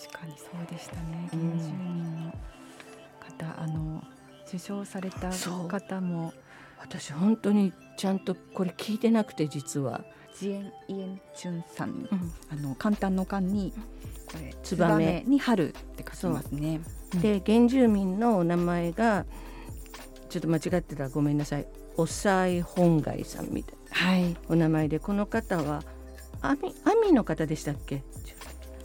[0.07, 2.33] 確かにそうでしたね原住民の
[3.19, 4.03] 方、うん、あの
[4.47, 5.31] 受賞された
[5.67, 6.33] 方も
[6.87, 10.03] 私本当にちゃんとこれ聞いてなくて実は。
[10.37, 12.09] ジエンイエンチュンさん、うん、
[12.51, 13.71] あの簡単の間に
[14.29, 15.23] これツバメ。
[15.25, 16.81] に春って書きますね。
[17.21, 19.25] で原住民のお名前が
[20.27, 21.67] ちょっと間違ってたらごめんなさい。
[21.95, 25.81] おさい本街さんみたいな、はい、お名前でこの方は
[26.41, 28.03] アミアミの方でしたっけ？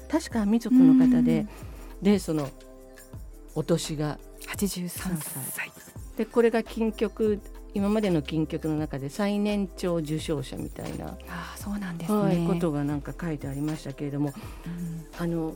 [0.08, 1.46] 確かアミ族の方で。
[2.00, 2.48] でその
[3.56, 4.88] お年が83
[5.50, 5.72] 歳。
[6.16, 7.40] でこれが金曲
[7.74, 14.32] 今までの金曲の中で最年長受賞者みたいなあそうなんですね、はい、ことがなんか書いてありましたけれども、
[14.66, 15.54] うん、あの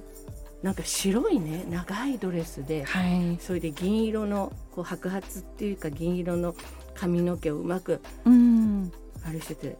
[0.62, 6.54] なんか白いね長いドレスで、はい、それで銀色のこう白髪っていうか銀色の
[6.94, 8.92] 髪の毛をうまく、うん、
[9.26, 9.76] あれしてて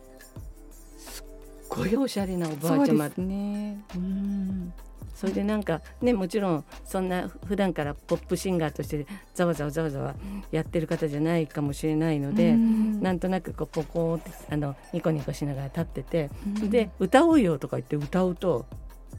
[0.99, 1.25] すっ
[1.69, 3.83] ごいおしゃれなおばあちゃまですね。
[3.95, 4.73] うん
[5.15, 10.15] それでなんかねもちろんそんな普段からポップシンガーとしてざわざわざわざわ
[10.51, 18.67] やってる方じゃないかもしれないので、うん、なんとなくこうポコーってあのニコニコしながら立ってて、うん、で歌おうよとか言って歌うと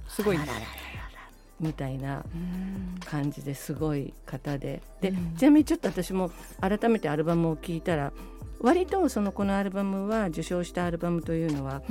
[0.08, 0.38] すごい。
[1.58, 2.25] みたいな
[3.05, 4.81] 感じですごい方で。
[4.99, 6.29] で、ちなみにちょっと私も
[6.60, 8.12] 改めてアルバムを聴いたら
[8.60, 11.81] 割とそのこのアルバムは受賞したアルバムというのは、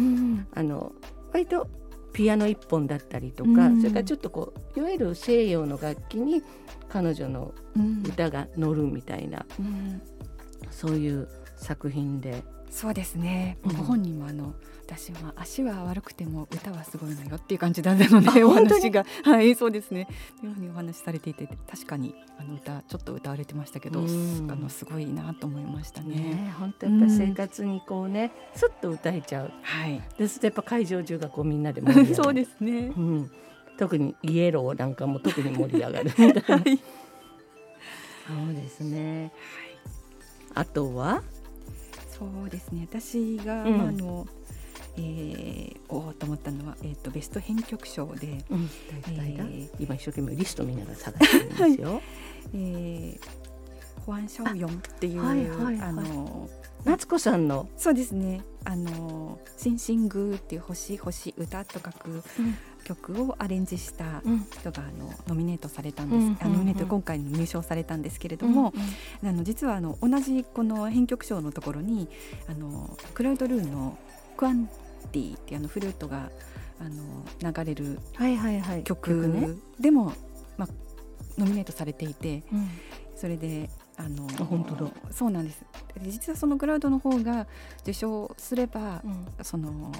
[0.54, 0.92] あの
[1.32, 1.68] 割と
[2.14, 3.81] ピアノ一本だったりとか、うん。
[3.81, 6.42] それからちょっとこういわゆる西洋の楽器に
[6.88, 8.03] 彼女のうん。
[8.07, 10.00] 歌が乗るみたいな、うん。
[10.70, 12.42] そういう作品で。
[12.70, 13.77] そうですね、うん。
[13.77, 14.55] ご本人もあの
[14.96, 19.04] 私は足は悪くても歌はすごいのよっていう感じだったのであお話が。
[19.24, 20.07] はいそうですね。
[20.40, 24.48] というふうにお話しされていて確かにあの歌ちょっと歌われてましたけど、うん。
[24.50, 26.14] あのすごいなと思いましたね。
[26.14, 29.50] ね本当やっぱ生活にこうね、すっと歌えちゃう。
[29.62, 32.14] はい、ですとやっぱ会場中がこうみんなで盛り上がる。
[32.22, 32.92] そうですね。
[32.96, 33.30] うん、
[33.76, 36.54] 特にイエローなんかも特に盛り上がる はい、そ
[38.50, 39.33] うですね。
[40.54, 41.22] あとは？
[42.16, 42.87] そうですね。
[42.88, 43.76] 私が、うん。
[43.76, 44.26] まああの
[44.96, 48.70] えー、おおと思ったのは、えー、とベスト編曲賞で、うん
[49.16, 52.02] 誰だえー今一生懸命リスト見ながら探してるんですよ、
[52.54, 53.18] えー、
[54.07, 55.80] ホアン・シャオヨンっていうはいはいはい。
[55.80, 56.48] あの
[56.85, 58.42] 夏子さんの、そうですね。
[58.66, 62.22] あの「シンシング」っていう星星歌と書く
[62.85, 64.46] 曲をアレンジしたうん。
[64.50, 66.38] 人があのノミネートされたんです、うんうんうん。
[66.42, 68.74] あノミネート今回入賞されたんですけれども、
[69.22, 72.07] あの実はあの同じこの編曲賞のところに
[72.48, 73.96] あのクラウドルーの
[74.37, 74.68] 「クアン
[75.08, 76.30] ティ」ってあのフルートが
[76.80, 78.84] あの流れるはいはいはい。
[78.84, 80.12] 曲ね、でも、
[80.56, 80.68] まあ、
[81.38, 82.68] ノミネートされていてうん。
[83.16, 84.90] それであのあ本当だ。
[85.12, 85.64] そうなんです。
[86.02, 87.46] で実はそのクラウドの方が
[87.82, 89.26] 受賞すれば、うん。
[89.42, 89.92] その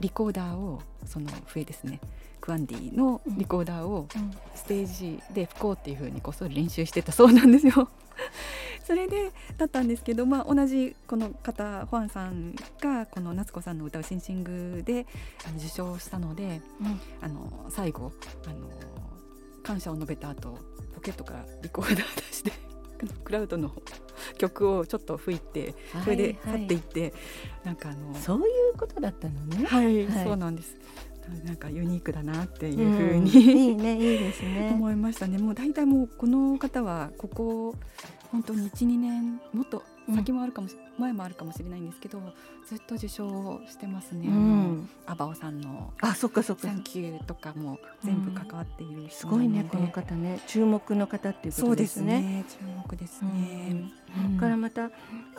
[0.00, 2.00] リコーダーをその笛ですね
[2.46, 4.30] クアンディのリコーダーをうん。
[4.54, 7.88] ステージで吹こうっていう風にこっそり練習してたそうなんですよ。
[8.84, 15.06] それでだったんですけど、まあ、同じこの方ホアンさんがこの夏子さんの歌う「シンシング」で
[15.56, 17.00] 受賞したのでうん。
[17.20, 18.12] あの最後
[18.46, 18.70] あの
[19.62, 20.58] 感謝を述べた後
[20.94, 22.52] ポケットからリコーダー出して
[23.24, 23.72] クラウドの
[24.38, 27.12] 曲をちょっと吹いてそれで去はいっていって、
[27.64, 29.66] なんかあのそういうことだったのね。
[29.66, 30.24] はい、はい。
[30.24, 30.74] そうなんです
[31.44, 34.70] なんかユニークだなっていううんふうに、いいねいいですね。
[34.74, 35.38] 思いましたね。
[35.38, 37.74] もう大体もうこの方はここ
[38.30, 39.82] 本当に12年もっと
[40.14, 42.20] 先もあるかもし、前もあるかもしれないんですけど
[42.66, 44.88] ずっと受賞してますね、うん。
[45.06, 46.68] アバオさんのあそっかそっ「か。
[46.68, 50.40] サンキュー」とかも全部関わっているす人なので、ごいねこの方ね。
[50.46, 52.20] 注目の方っていうこそうでとですすね。
[52.20, 53.32] ね注目ですうん。
[53.42, 53.92] ね、
[54.28, 54.90] それからまた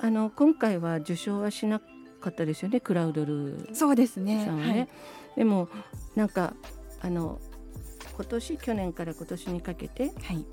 [0.02, 2.80] あの今回は受賞はしなかったですよね。
[2.82, 4.44] クラウドルーそうですね。
[4.46, 4.90] さんはね、
[5.38, 5.70] でも
[6.16, 6.54] なんか
[7.00, 7.40] あの
[8.16, 10.46] 今年去年から今年にかけてはい。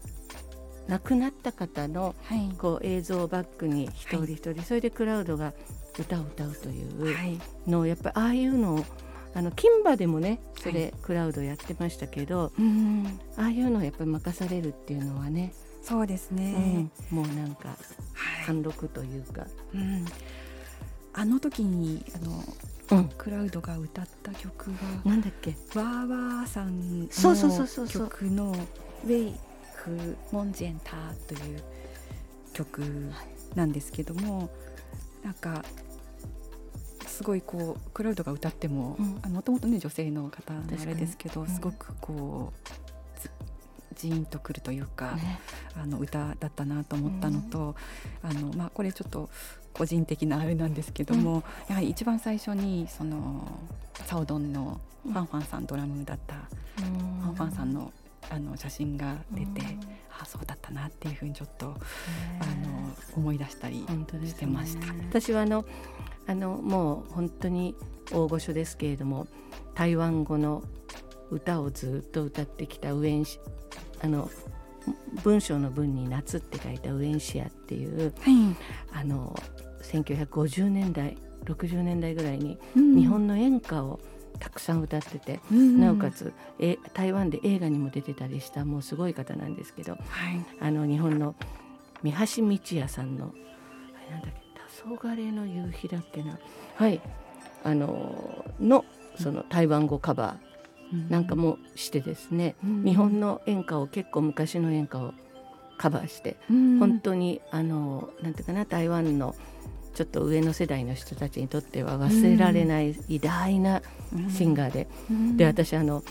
[0.86, 2.38] 亡くなった方のはい。
[2.38, 5.54] はいこう映像をバックに一人一人、それでクラウドが
[5.98, 7.40] 歌を歌うというはい。
[7.66, 8.84] のをやっぱりああいうのを
[9.34, 18.46] あの金馬でもねそれ、クラウドやってましたけどうんああいうのをやっぱり任されるっていうのはね、そうですね、うん、もうなんかはい。
[18.46, 20.04] 貫禄というか、うん、
[21.14, 22.42] あの時にあの
[22.90, 25.50] うん、クラウドが歌った曲がなんだっけ？
[25.50, 28.08] わーわーさんそうそうそうそうのそう。
[28.08, 28.50] 曲の
[29.04, 29.34] 「ウェイ
[29.76, 31.62] フ・モンジェンター」という
[32.52, 32.82] 曲
[33.54, 34.50] なんですけども
[35.22, 35.64] なんか
[37.06, 39.32] すごいこうクラウドが歌ってもうん。
[39.32, 43.30] もともとね女性の方のあれですけどうんすごくこうず
[43.96, 45.40] ジーンとくるというか、ね。
[45.76, 47.74] あの歌だったなと思ったのと、
[48.22, 49.30] あのまあ、これちょっと
[49.74, 53.46] 個人的なあれなんですけども、やはり一番最初にその
[54.06, 57.92] サオドンのファンファンさんドラムだったファンファンさんの
[58.30, 59.60] あの写真が出て、
[60.10, 61.76] ああそうだったなっていうふうにちょっと、あの
[63.16, 63.84] 思い出したり
[64.24, 64.86] してました。
[65.10, 65.64] 私はあの
[66.26, 67.74] あのもう本当に
[68.12, 69.26] 大御所ですけれども
[69.74, 70.62] 台湾語の
[71.30, 73.40] 歌をずっと歌ってきたウエンシ
[74.02, 74.30] あの
[75.22, 78.56] 文章の文に夏って書いたウエンシアっていうはい。
[78.92, 79.38] あの
[79.84, 82.96] 1950年代60年代ぐらいにうん。
[82.96, 84.00] 日本の演歌を
[84.38, 90.00] たくさん歌ってて、うんなおかつえ台湾で映画にも出てたりしたもうすごい方なんですけどはい。
[90.60, 91.34] あの日本の
[92.02, 94.40] 三橋道也さんのあれなんだっけ
[94.84, 96.38] 「黄昏の夕日」だっけな。
[96.76, 97.00] はい。
[97.62, 98.84] あのの
[99.16, 102.84] その台湾語カバーなんかもしてですね、うん。
[102.84, 105.14] 日本の演歌を結構昔の演歌を
[105.78, 106.78] カバーして、うん。
[106.78, 109.34] 本当にあのなんていうかな台湾の
[109.94, 113.80] ちょっと上の世代の人たちにとっては忘れられない偉大な
[114.28, 115.36] シンガーで、うん。
[115.36, 116.02] で私あの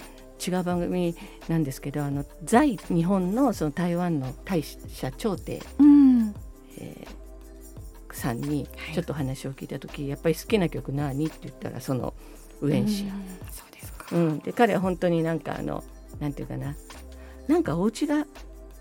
[0.46, 1.16] 違う番組
[1.48, 6.36] なんですけどあの在日本のその台湾の大社長帝、うん。
[6.78, 7.24] えー
[8.16, 8.94] さんにはい。
[8.94, 11.26] ちょっと話を聞いた時、やっぱり好きな曲何？
[11.26, 12.14] って言ったらその
[12.62, 13.08] ウエンシう。
[13.08, 13.10] ん。
[13.50, 14.06] そうですか。
[14.12, 14.40] ア、うん。
[14.40, 15.84] で彼は本当になんかあの
[16.20, 16.76] なんていうかな。
[17.48, 18.28] なんかお家が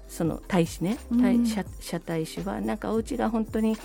[0.06, 1.46] その大使ね大うん。
[1.46, 3.78] 社社大使はなんかお家が本当に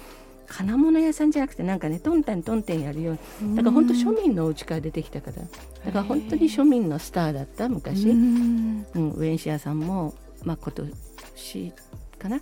[0.47, 5.37] 金物屋さんじゃなくてなんかねトンタントンテンやるようにだから本当庶民のお家から出てきたから
[5.85, 11.73] だから本当に庶民のスターだった昔、うん、ウエンシアさんも、まあ、今年
[12.17, 12.41] かな。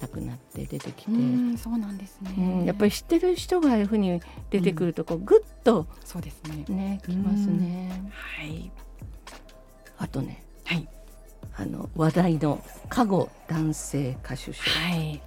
[0.00, 1.10] 亡くなって出てきて、
[1.56, 6.64] そうなんですね、うん、やっぱり知ってる人がああいうふうに出てくるとこうぐっと、そうですね。
[6.68, 8.10] ねきますね。
[8.10, 8.70] はい。
[9.98, 10.86] あとね、はい、
[11.56, 15.22] あの話題の加護男性歌手賞、はい、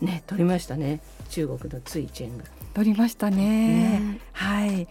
[0.00, 1.00] ね取りましたね。
[1.30, 2.44] 中国のツイチェンが。
[2.74, 3.36] 取りましたね。
[3.36, 4.20] ね。
[4.32, 4.88] はい。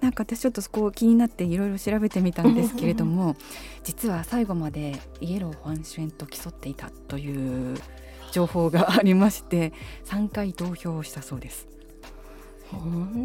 [0.00, 3.36] なんか私ちょっとそこ気になっていろいろ調べてみたんですけれども
[3.82, 7.76] 実は最後までイエロー・ファンシュエンと競っていたという
[8.30, 9.72] 情報がありまして
[10.04, 11.66] 3回投票したそうです。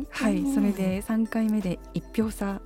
[0.10, 0.54] はい。
[0.54, 2.62] それで3回目で1票差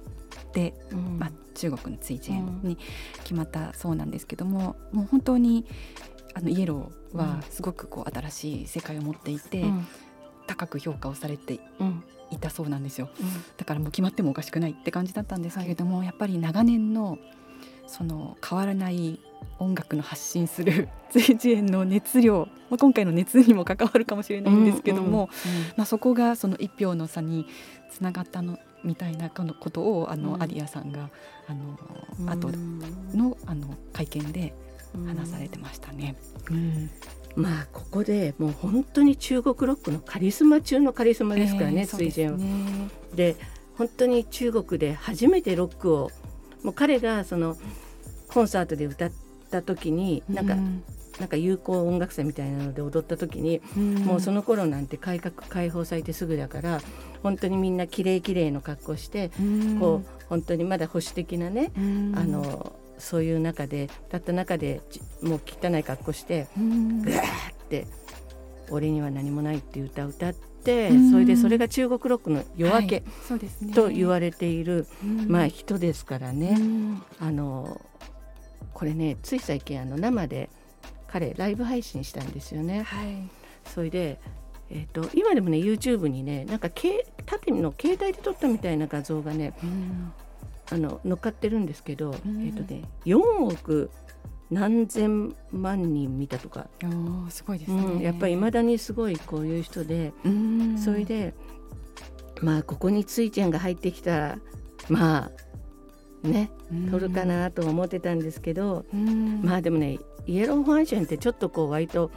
[0.53, 2.77] で、うん、まあ、中国の追ンに
[3.23, 5.65] 決まったそうなんですけども、うん、もう本当に
[6.37, 9.87] あのイエローはすごくこう新しい世界を持っていて、うん、
[10.45, 11.59] 高く評価をされて
[12.29, 13.09] いたそうなんですよ、
[13.57, 17.17] だからもう決まってもおかしくないって感じだったんですけれども、はい、やっぱり長年の
[17.87, 19.19] その変わらない
[19.59, 25.29] 音楽の発信する随時園の熱量、まあ、今回の熱にも関わるかもしれないんですけども、
[25.75, 27.47] まあ、そこがその1票の差に
[27.91, 31.09] つながったのみたいなことをあの、うん、アリアさんが
[31.47, 32.49] あの後
[33.13, 34.53] のあの会見で
[35.05, 36.15] 話されてましたね。
[36.49, 36.89] うん。
[37.35, 42.37] まあここでもう本当に中国ロックのカリスマ中のカリスマですからね、えー、水前は。
[43.15, 43.35] で
[43.77, 46.09] 本当に中国で初めてロックを
[46.63, 47.55] もう彼がその
[48.27, 49.11] コンサートで歌っ
[49.51, 50.83] た時になんか、うん、
[51.19, 56.81] なんか有効音楽祭みたいなので踊った時に、うん、もうその頃なんて改革開放されてすぐだから
[57.21, 64.81] 本当にみんなきれいきれいの格好して、うん、こう本当にまだ保守的なね、うん、あのそういう中で歌った中で
[65.21, 67.87] もう汚い格好してぐわーって
[68.69, 70.47] 「俺には何もない」っていう歌を歌って。
[71.11, 73.03] それでそれが中国ロックの夜明け、
[73.73, 74.85] と言われている、
[75.25, 76.57] まあ、人ですからね、
[77.21, 77.79] あの
[78.73, 80.49] これねつい最近あの生で
[81.07, 82.81] 彼ライブ配信したんですよね。
[82.81, 83.29] はい、
[83.65, 84.19] それで
[84.69, 90.13] えーと、今でもね YouTube にねなんか縦の携帯で撮ったみたいな画像がね、うん、
[90.69, 93.89] あの乗っかってるんですけど、うん、えっ、ー、とね4億
[94.49, 96.67] 何千万人見たとか。
[97.29, 100.13] すごいですね、うん、やっぱりいまだにすごいこういう人で、
[100.83, 101.33] それで
[102.41, 104.39] まあここにツイちゃんが入ってきたら
[104.87, 105.31] ま
[106.23, 106.49] あね
[106.89, 108.85] 取るかなと思ってたんですけど、
[109.43, 112.11] まあでもねイエローファンションってちょっとこう割と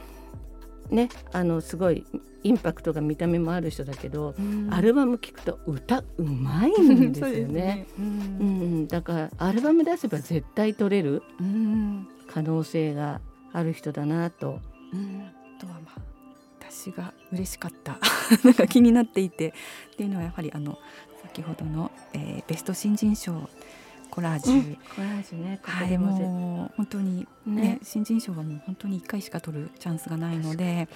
[0.91, 2.05] ねあのすごい
[2.43, 7.47] インパクトが見た目もある人だけど、うん、アルバム聴くと歌うまいんですよね。
[7.47, 8.41] ね、うん、う
[8.83, 11.21] ん、だからアルバム出せば絶対取れる
[12.27, 13.21] 可能性が
[13.53, 14.59] ある人だなと。
[14.93, 15.23] うん、
[15.59, 16.01] とはまあ
[16.59, 17.99] 私が嬉しかった。
[18.43, 19.53] なんか気になっていて。
[19.93, 20.79] っていうのはやはりあの
[21.21, 23.49] 先ほどの、えー、ベスト新人賞
[24.11, 26.69] コラージュ、うん、コラージュねはい、も。
[26.71, 30.87] う本当にね、ね、新人賞はもう本当に1回しか取るチャンスがないので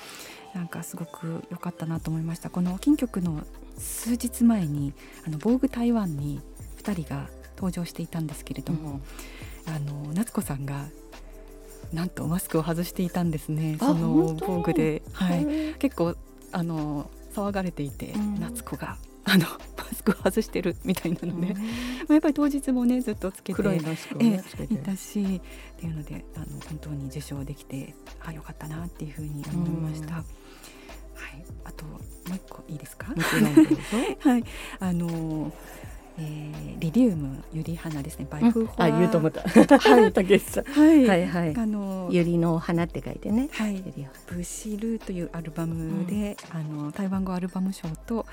[0.53, 2.49] なんかすごく良かったなと思いました。
[2.49, 3.41] この金曲の
[3.77, 4.93] 数日前に
[5.25, 6.41] あの防具台湾に
[6.83, 8.99] 2人が登場していたんですけれども、
[9.67, 10.85] うん、あの夏子さんが
[11.93, 16.15] なんとマスクを外していたんですねその防具で、はい、結構
[16.51, 19.45] あの騒がれていて、うん、夏子があの
[19.77, 21.59] マスクを外してるみたいなので、ま
[22.09, 30.15] あ、やっぱり当日もねずっとつけて黒いマスクを、ね、えいたしっていうのであの本当に受賞できてあよかったなっていうふうに思いました。
[30.15, 32.01] はい、あともう
[32.35, 33.07] 一個いいですか？
[34.19, 34.43] はい、
[34.79, 35.51] あの
[36.17, 38.27] えー、リリウムユリ花ですね。
[38.29, 39.41] バイフホあ言うと思った。
[39.41, 40.63] はい、 竹さん。
[40.63, 41.55] はい、はい、はい。
[41.57, 43.49] あのユリの花って書いてね。
[43.51, 43.83] はい。
[44.27, 48.23] ブシルというアルバムで、うん、あの台湾語アルバム賞と、うん、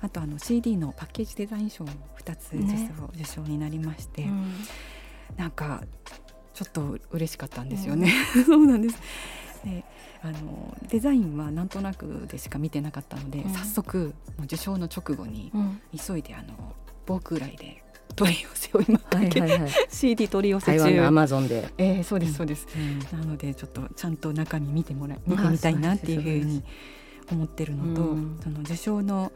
[0.00, 4.54] あとあの CD のパッケージデザイン賞二つ受賞,、ね、受賞になりまして、うん、
[5.36, 5.82] なんか
[6.54, 8.10] ちょっと嬉しかったんですよね。
[8.46, 8.98] そうなんです。
[9.62, 9.84] で
[10.22, 15.52] あのデザインはなんとなくでしか見てなかったので、早速受賞の直後に
[15.94, 16.74] 急いであの
[17.06, 17.82] 防空来で
[18.14, 21.06] 取り寄せを今、はいはいはい、CD 取り寄せ中。
[21.06, 22.78] アマゾンで、えー、そうですそうです、う
[23.16, 26.62] ん、なのでちょっとちゃんと中身見てもらい見てみたいなっていうふうに
[27.30, 29.32] 思ってるのと、うん、その受賞の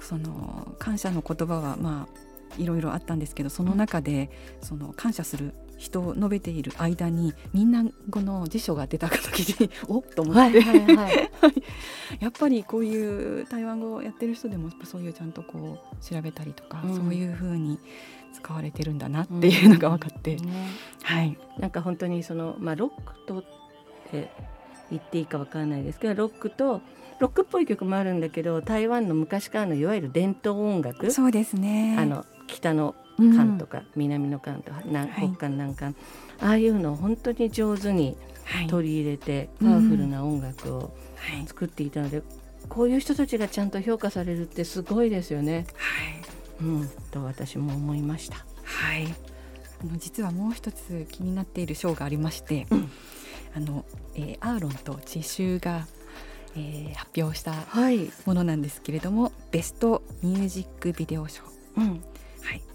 [0.00, 5.54] その感謝の言葉はまあいろいろあったんですけどその中でその感謝する
[5.84, 11.30] 人を述べている間にみんな語の辞書が出た時におっと思って、はいはいはい、
[12.20, 17.78] やっぱりこういう台湾語をやってる人でもそういうちゃんとこう調べたりとか、うん、そういうふうに
[18.32, 20.46] 使われてるんだなっていうのが分かって、うん。
[20.46, 20.68] ね、
[21.02, 23.44] はい、なんか本当にその、まあ、ロックとっ
[24.10, 24.30] て
[24.90, 26.80] 言っていいかわからないですけどロックと
[27.20, 31.10] ロックっぽい曲もあるんだけど台湾の昔からのいわゆる伝統音楽。
[31.10, 31.96] そうですね。
[31.98, 35.28] あの北の韓とか、南の韓とか南はい。
[35.28, 35.94] 北韓南韓、
[36.40, 38.66] ああいうのを本当に上手にはい。
[38.66, 39.68] 取り入れて、うん。
[39.68, 42.22] パワフルな音楽をはい作っていたので、
[42.68, 45.66] こういう人たちがちゃんと評価されるってすごいですよね。
[45.76, 46.64] はい。
[46.64, 48.36] うん、と私も思いました。
[48.64, 49.06] はい、
[49.82, 52.90] あの実はもう一つ気になっている賞がありまして、うん。
[53.56, 53.84] あの、
[54.14, 55.86] えーアーロンと自習が、
[56.56, 61.42] えー発表したはい、ものなんですけれどもベストミュージックビデオ賞、
[61.76, 62.00] うん、はい、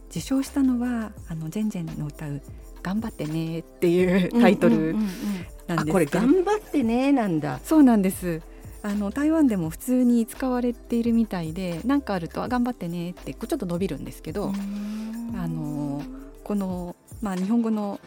[0.09, 2.41] 受賞したのはあのジェンジェンの歌う
[2.81, 4.95] 「頑張ってね」っていうタイトル
[5.67, 7.59] なんですこれ頑張ってねなんだ。
[7.63, 8.41] そうなんです。
[8.81, 14.53] あの台湾でも普通に使われているみたいで何かあるとあ「頑張ってね」ってこうちょっと伸びるんですけど、
[15.35, 16.01] あの
[16.45, 17.99] この、まあ、日本語の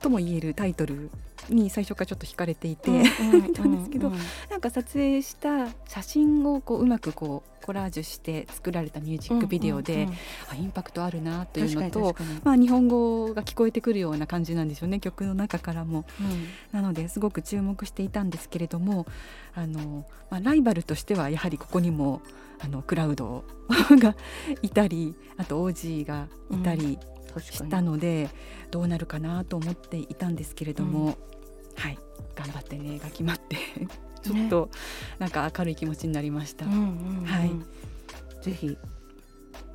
[0.00, 1.10] とも言えるタイトル
[1.48, 2.90] に最初からちょっと惹かれていて、
[3.32, 4.12] 見たんですけど
[4.50, 10.14] なんか撮影した写真をこううまくこうコラージュして作られたミュージックビデオで、うんうんうん
[10.50, 16.04] あインパクトあるなというの確とまあ、日本語が聞こえてくるような感じなんでしょうね曲の中からも。
[16.18, 19.06] になのですごく注目していたんですけれども
[19.54, 22.22] あの、まあ、ライバルとしてはやはりここにも
[22.60, 23.44] あのクラウド
[23.90, 24.16] が
[24.62, 26.98] いたりあと OG がいたり
[27.40, 28.28] したので、
[28.70, 31.16] どうなるかなと思っていたんですけれども、
[31.76, 31.98] はい。
[32.34, 33.56] 頑張ってねが決まって
[34.22, 34.70] ちょっと
[35.18, 36.66] なんか明るい気持ちになりました。
[36.66, 36.82] うんうんう
[37.22, 37.50] んはい。
[38.42, 38.76] ぜひ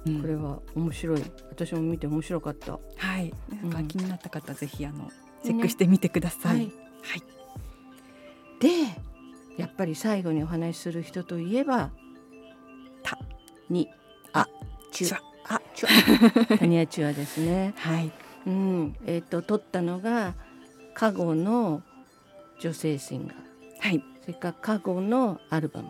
[0.05, 0.21] うん。
[0.21, 1.23] これは面白い。
[1.49, 2.79] 私も見て面白かった。
[2.97, 5.11] はい、なんかうん気になった方、ぜひあの
[5.43, 6.57] チェックしてみてください。
[6.57, 6.65] はい。
[6.65, 6.73] はい。
[8.59, 8.69] で
[9.57, 11.91] やっぱり最後にお話しする人といえば
[13.03, 13.19] 「た」
[13.69, 13.89] に
[14.33, 14.47] 「あ」
[14.91, 15.07] 「ちゅ
[15.75, 17.73] チュ」あ「ちゅ」タニアチュアですね。
[17.77, 18.11] はい、
[18.47, 20.33] うん、えっ、と撮ったのが
[20.93, 21.81] カゴの
[22.59, 23.37] 女性シンガー。
[23.79, 25.89] はい、それからカゴのアルバム。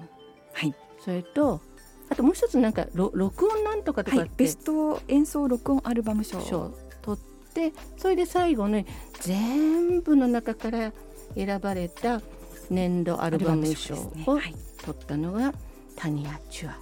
[0.53, 0.73] はい、
[1.03, 1.61] それと
[2.09, 4.31] あともう一つなんかろ録音なんとかとかって、はい。
[4.37, 6.41] ベスト演奏録音アルバム賞。
[6.41, 8.85] 賞を取ってそれで最後に
[9.21, 10.93] 全部の中から
[11.35, 12.21] 選ばれた
[12.69, 13.95] 年度アルバム賞。
[14.27, 15.53] をはい、取ったのが
[15.95, 16.71] タニア・チュア。
[16.71, 16.81] はい、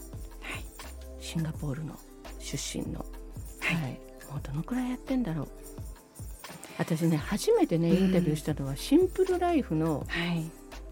[1.19, 1.97] シンガポールの
[2.42, 3.06] 出身の、
[3.60, 4.00] はい。
[4.32, 5.48] もうどのくらいやってんだろう。
[6.78, 10.44] 私ね初めてねインタビューしたのは、シンプルライフのはい、っ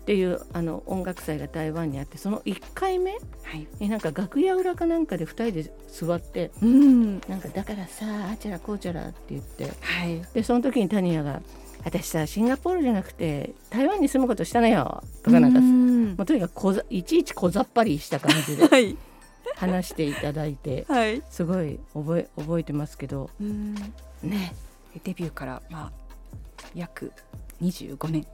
[0.05, 3.17] ていうあの音楽祭が台湾にあってその1回目は
[3.55, 3.67] い。
[3.79, 9.65] になんか楽屋裏かなんかで2人で座ってうん、なんかだからさあちゃらこうちゃらって言って。
[9.81, 11.41] はい、でその時にタニアが
[11.85, 16.15] 「私さシンガポールじゃなくて台湾に住むことしたのよ」とかなんか、うん。
[16.15, 18.67] もうとにかくこざいちいち小ざっぱりした感じで。
[18.67, 18.97] はい、
[19.59, 21.21] 話していただいて はい。
[21.29, 23.75] すごい覚え覚えてますけどうん、
[24.23, 24.53] ね
[25.03, 25.91] デビューからまあ
[26.73, 27.11] 約
[27.61, 28.25] 25年。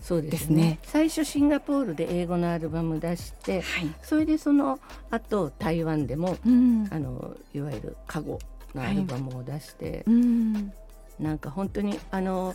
[0.00, 3.94] そうですねね最初シンガポールで英語のアルバム出してはい。
[4.02, 4.78] それでその
[5.10, 8.38] 後台湾でもうん、あのいわゆるカゴ
[8.74, 10.72] のアルバムを出して、うん、
[11.18, 12.54] なんか本当にあの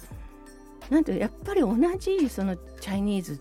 [0.90, 3.40] なんてやっぱり同じそのチャイニーズ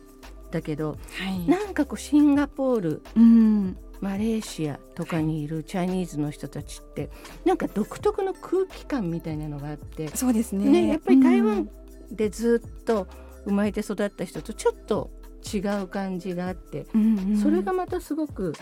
[0.51, 1.49] だけどはい。
[1.49, 7.11] なんかこうシンガポールうん、マレーシアとかにいるチャイニーズの人たちって
[7.45, 10.68] なんか独特の空気感みたいなのがあってそうですね。
[10.68, 11.70] ねやっぱり台湾うん
[12.14, 13.09] でずっと
[13.45, 15.11] 生まれて育った人とちょっと
[15.53, 18.53] 違う感じがあってうんうんそれがまたすごく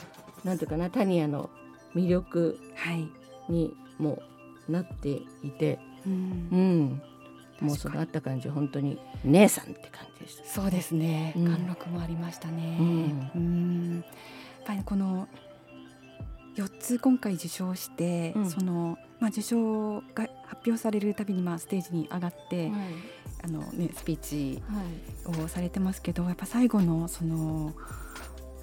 [0.45, 1.51] なんていうかなタニアの
[1.95, 3.09] 魅力はい。
[3.49, 4.23] にも
[4.69, 7.03] なっていて、うん
[7.61, 10.45] うん、もうそのあった感じ本当に姉さんって感じでした。
[10.45, 11.35] そうですね。
[11.37, 12.77] うん貫禄もありましたね。
[12.81, 14.05] うんうん
[14.65, 15.29] ぱりこの
[16.57, 18.51] 4つ今回受賞して、うん。
[18.51, 22.81] そのまあ受賞が発表されるたびにまあステージに上がって、はい。
[23.45, 24.83] あのねスピーチは
[25.39, 25.43] い。
[25.43, 27.73] をされてますけど、やっぱ最後のその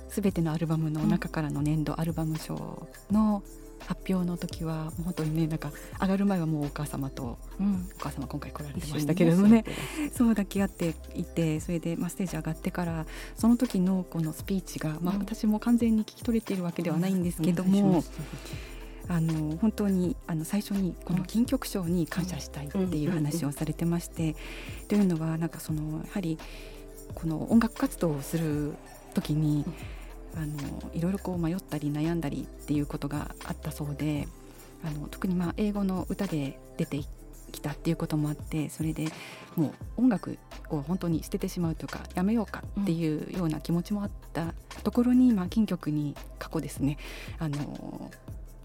[0.10, 3.44] すべてのアルバムの中からの年度アルバム賞の
[3.88, 5.72] 発表の時はもう本当にねなんか
[6.02, 9.64] 上がる前はもうお母様とうん、お母様今回来られてましたけれどもね。
[9.64, 13.06] 座ってらっしそう抱き合っていてそれで、まあ、ステージ上がってから
[13.36, 15.20] その時のこのスピーチが、まあ、うん。
[15.22, 18.04] 私も完全に聞き取れているわけではないんですけども、
[19.08, 24.36] あの本当にあの最初にこの金曲賞に感謝したいっていう話をされてまして、
[24.88, 26.38] というのはなんかそのやはり
[27.16, 28.76] この音楽活動をする
[29.14, 29.66] 時に、
[30.36, 34.28] あのいろいろこう迷ったり悩んだりっていうことがあったそうで
[34.84, 37.00] あの特にまあ英語の歌で出て
[37.52, 39.08] きたっていうこともあってそれで
[39.56, 40.38] もう音楽
[40.70, 44.54] を本当に捨ててしまうというかやめようかっていうような気持ちもあった
[44.84, 46.98] ところに、まあ、金曲に過去ですね
[47.40, 48.12] あの、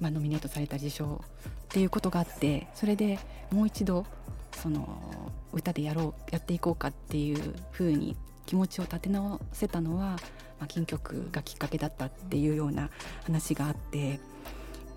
[0.00, 3.18] まあ、ノミネートされた受賞っていうことがあってそれで
[3.50, 4.06] もう一度
[4.52, 10.16] その歌でやろうやっていこうかっていうふうに気持ちを立て直せたのは、
[10.58, 12.90] まあ、金曲がきっかけだったっていうような
[13.24, 14.20] 話があって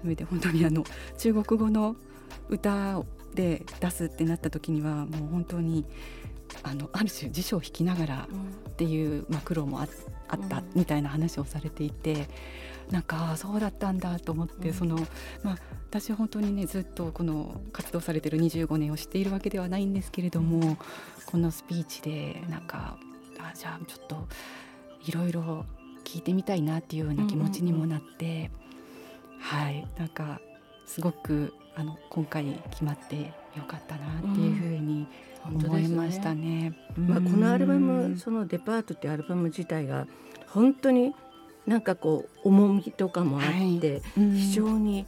[0.01, 0.83] それで本当にあの
[1.17, 1.95] 中国語の
[2.49, 3.03] 歌
[3.33, 5.85] で出すってなった時にはもう本当に
[6.63, 8.27] あのある種辞書を引きながら
[8.69, 9.87] っていう、まあ、苦労もあ
[10.29, 12.27] あったみたいな話をされていて。
[12.91, 14.97] なんかそうだったんだと思って、うん、その
[15.43, 15.57] まあ、
[15.89, 20.77] 私は本当にねずっとこの活動されてる25年を知っているわけではないんですけれども
[21.25, 22.97] このスピーチでなんか
[23.39, 24.27] あじゃあちょっと
[25.07, 25.65] いろいろ
[26.03, 28.51] 聞いてみたいなっていうような気持ちにもなって、
[29.39, 29.87] はい。
[29.97, 30.41] なんか
[30.85, 33.15] すごくあの今回決まって
[33.55, 35.07] よかったなっていうふうに
[35.45, 36.71] 思いましたね。
[36.71, 40.07] ねまあ、このアルバムその「デパート」っていうアルバム自体が
[40.47, 41.13] 本当に
[41.65, 43.81] なんかこう重みとかもあって、はい、
[44.31, 45.05] 非常に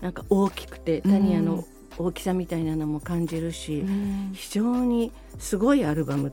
[0.00, 1.64] なんか大きくて、タニアの
[1.98, 3.84] 大きさみたいなのも感じるし、
[4.32, 6.32] 非常にすごいアルバム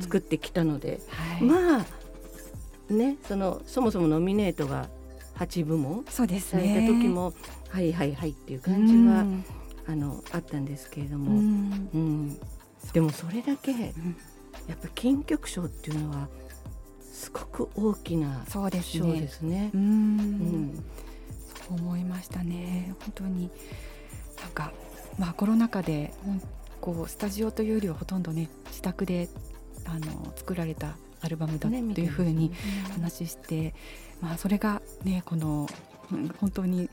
[0.00, 1.86] 作ってきたので、はい、まあ
[2.90, 4.88] ねそのそもそもノミネートが
[5.36, 7.34] 8部門された時も、
[7.68, 9.24] はいはいはいっていう感じは、
[9.86, 12.40] あのあったんですけれども、うん、
[12.92, 16.28] でもそれだけ、やっぱ金曲賞っていうのは
[17.00, 19.70] すごく大きな賞ですね。
[19.74, 20.74] う、ね、ん、
[21.68, 22.94] そう思いましたね。
[23.00, 23.50] 本当に。
[24.40, 24.72] なんか
[25.18, 26.12] まあコロナ禍で
[26.80, 29.28] こうスタジオというよりはほとんどね自宅で
[29.84, 30.96] あの作られた
[31.26, 32.52] アルバムだというふうに
[32.92, 33.74] 話して、ね、
[34.20, 35.68] まあそれがねこの
[36.40, 36.88] 本当に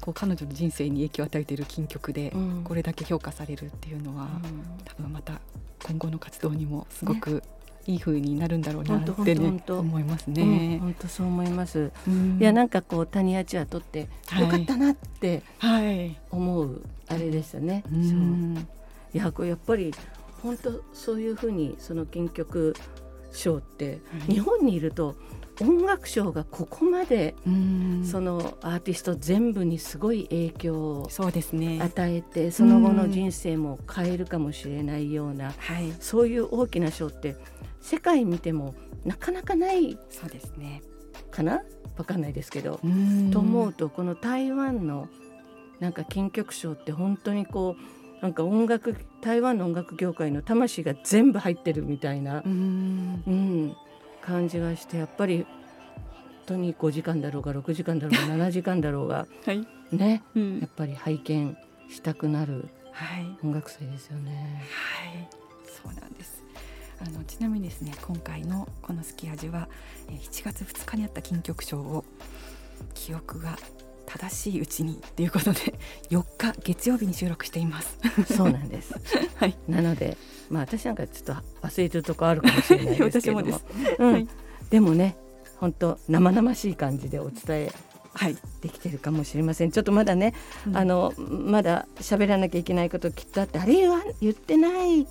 [0.00, 2.32] こう彼女の人生に影響を与えている金曲で
[2.64, 5.40] これだけ評価されるっていうのは、うん、多分また
[5.84, 7.42] 今後の活動にもすごく
[7.86, 10.78] いい風になるんだろうなってね思いますね。
[10.80, 11.90] 本当、そう思います。
[12.38, 15.42] いやなんかこう谷八はとってよかったなって
[16.30, 17.82] 思うあれでしたね。
[17.88, 18.60] は
[19.14, 19.92] い、やこれやっぱり
[20.42, 22.74] 本当そういうふうにその金曲
[23.32, 25.14] 賞って、日本にいると
[25.60, 27.34] 音楽賞がここまで
[28.04, 35.52] そのアーティスト全部にすごい影響を与えてその後の人生も変えるかもしれないような、
[36.00, 37.36] そういう大きな賞って
[37.80, 38.74] 世界見ても
[39.04, 40.82] なかなかないそうですね。
[41.30, 41.62] かな？
[41.96, 42.80] 分かんないですけど。
[43.30, 45.08] と思うとこの台湾の
[45.80, 53.76] なんか金曲賞って本当にこうなんか音楽台湾の音楽業界の魂が全部入ってるみたいな、うん、うん、
[54.22, 55.46] 感じがしてやっぱり本
[56.46, 61.58] 当に5時間だろうが6時間だろうが 7時間だろうが、はい、ね、うん、やっぱり拝見
[61.88, 62.68] したくなる
[63.42, 64.62] 音楽祭ですよね。
[64.70, 65.28] はい、
[65.66, 66.44] そうなんです。
[67.00, 69.68] あのちなみにですね今回のこの「すき味は」
[70.08, 72.04] え7月2日にあった金曲賞を
[72.94, 73.58] 記憶が
[74.06, 75.74] 正しいうちにということで
[76.10, 77.98] 4日月曜日に収録しています。
[78.36, 78.94] そうなんです、
[79.36, 80.16] はい、なので
[80.50, 83.42] まあ私なんかちょっと忘れてるとこあるかもしれないですけども。
[83.98, 84.28] うん、はい、
[84.70, 85.16] でもね
[85.56, 87.72] 本当生々しい感じでお伝え
[88.14, 89.70] はい、できてるかもしれません。
[89.70, 90.34] ちょっとまだね、
[90.66, 95.06] うん、あのまだ喋らなきゃいけないこときっとあってあれは言ってない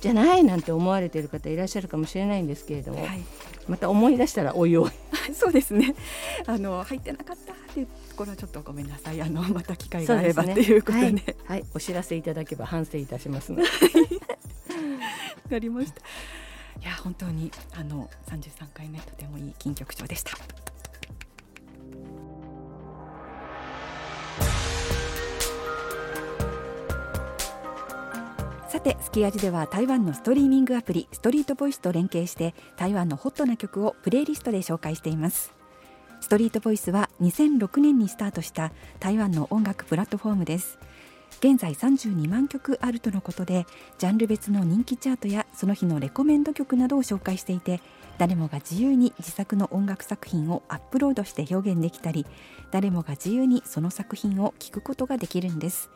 [0.00, 3.24] じゃないなんて思われている方いらっしゃるかもしれないんですけれども、はい、
[3.68, 4.90] また思い出したらおいおい
[5.34, 5.94] そうですね。
[6.46, 9.22] あの入ってなかったっていうところはちょっとごめんなさい。
[9.22, 13.52] あのまた機会があれば、ね、っていうことで、はい、はい、お知らせいただけば反省いたします。
[13.52, 13.68] ので
[15.50, 16.00] なりました。
[16.80, 20.32] いや本当にあの33回目とてもいい金曲賞でした
[28.84, 35.54] てスキヤジでは台湾のストリーミングアプリストリートボイスと連携して台湾のホットな曲をプレイリストで紹介しています。
[36.20, 40.78] ストリートボイスは2006年にスタートした台湾の音楽プラットフォームです。
[41.38, 43.66] 現在32万曲あるとのことで
[43.96, 47.80] ジャンル別の人気チャートやその日のレコメンド曲などを紹介していて
[48.18, 52.26] 誰もが自由に自作の音楽作品をアップロードして表現できたり
[52.70, 55.90] 誰もが自由にその作品を聴くことができるんです。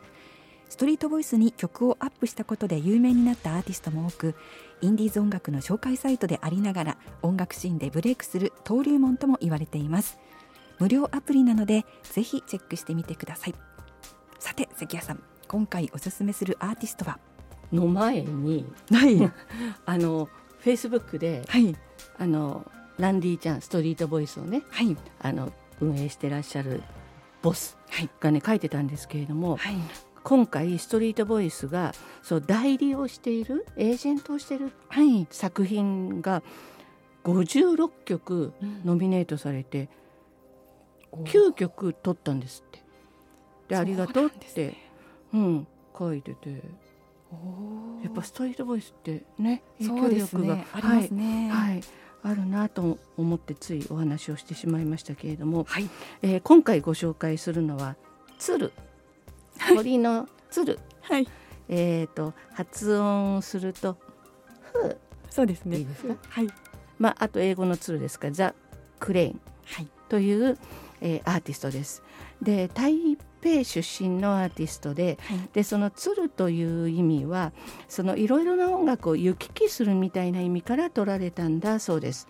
[0.69, 4.35] ストリートボイスに曲をアップしたことで有名になったアーティストも多く
[4.81, 10.19] インディーズ音楽の紹介サイトでありながら音楽シーンでブレイクする登竜門とも言われています。
[10.77, 13.55] 無料アプリなのでぜひチェックしてみてください。
[14.39, 17.19] さて関谷さん今回おすすめするアーティストは？
[17.73, 19.31] の前に、はい、
[19.85, 21.75] あのフェイスブックで、はい、
[22.17, 25.51] あのランディちゃんストリートボイスをね、はい、あの
[25.81, 26.83] 運営してらっしゃる
[27.41, 27.77] ボス
[28.19, 29.75] がね、書いてたんですけれども、はい、
[30.29, 34.71] 今回ストリートボイスがそう代理をしているエージェントをしている
[35.31, 36.43] 作品が
[37.23, 38.53] 56曲
[38.85, 39.89] ノミネートされて、
[41.11, 42.83] うん、9曲取ったんですって。
[43.69, 44.77] でありがとうってう、ね、
[45.33, 45.67] うん、
[45.97, 46.61] 書いてて。
[48.03, 51.49] やっぱストリートボイスってね影響力が、ありますね。
[51.49, 51.83] はい、はい
[52.21, 55.89] あるなと思ってついお話をしてしまいましたけれども、はい、
[56.21, 57.95] えー、今回ご紹介するのは
[58.37, 58.73] 鶴
[59.75, 61.27] 鳥の鶴、はい、
[61.67, 63.97] えっ、ー、と発音すると
[64.73, 64.97] ふ
[65.29, 65.77] そうですね。
[65.77, 66.47] いいですか、はい。
[66.97, 68.31] まあ、あと英語の鶴ですか？
[68.31, 68.53] ザ・
[68.99, 69.41] クレイン。
[70.09, 70.57] という、
[71.01, 72.03] えー、アーティストです。
[72.41, 77.53] で台北出身のアーティストではい、でその「鶴」という意味は
[77.87, 82.27] そのいろいろな音楽を行き来するみたいな意味から取られたんだそうです。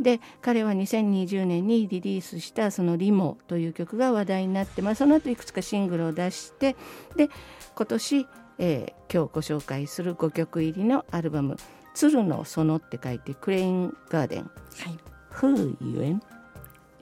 [0.00, 6.74] で彼は2020年にリリースしたその「リモ」という曲が話題になって、まあ、その後いくつかシングルを出して
[7.16, 7.28] で
[7.74, 8.26] 今年、
[8.58, 11.56] えー、今日ご紹介する5曲入りのアルバム
[11.94, 14.44] 「鶴の園」って書いて「クレインガーデン」
[14.78, 14.98] はい
[15.30, 16.22] 「風縁」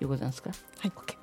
[0.00, 0.50] よござんすか？
[0.80, 1.16] はい、OK、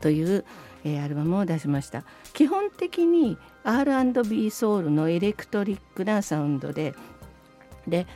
[0.00, 0.44] という、
[0.84, 2.04] えー、アルバムを出しました。
[2.32, 6.94] 基本的に R&B ソウルのエレクトリックなサウンドで
[7.86, 8.06] で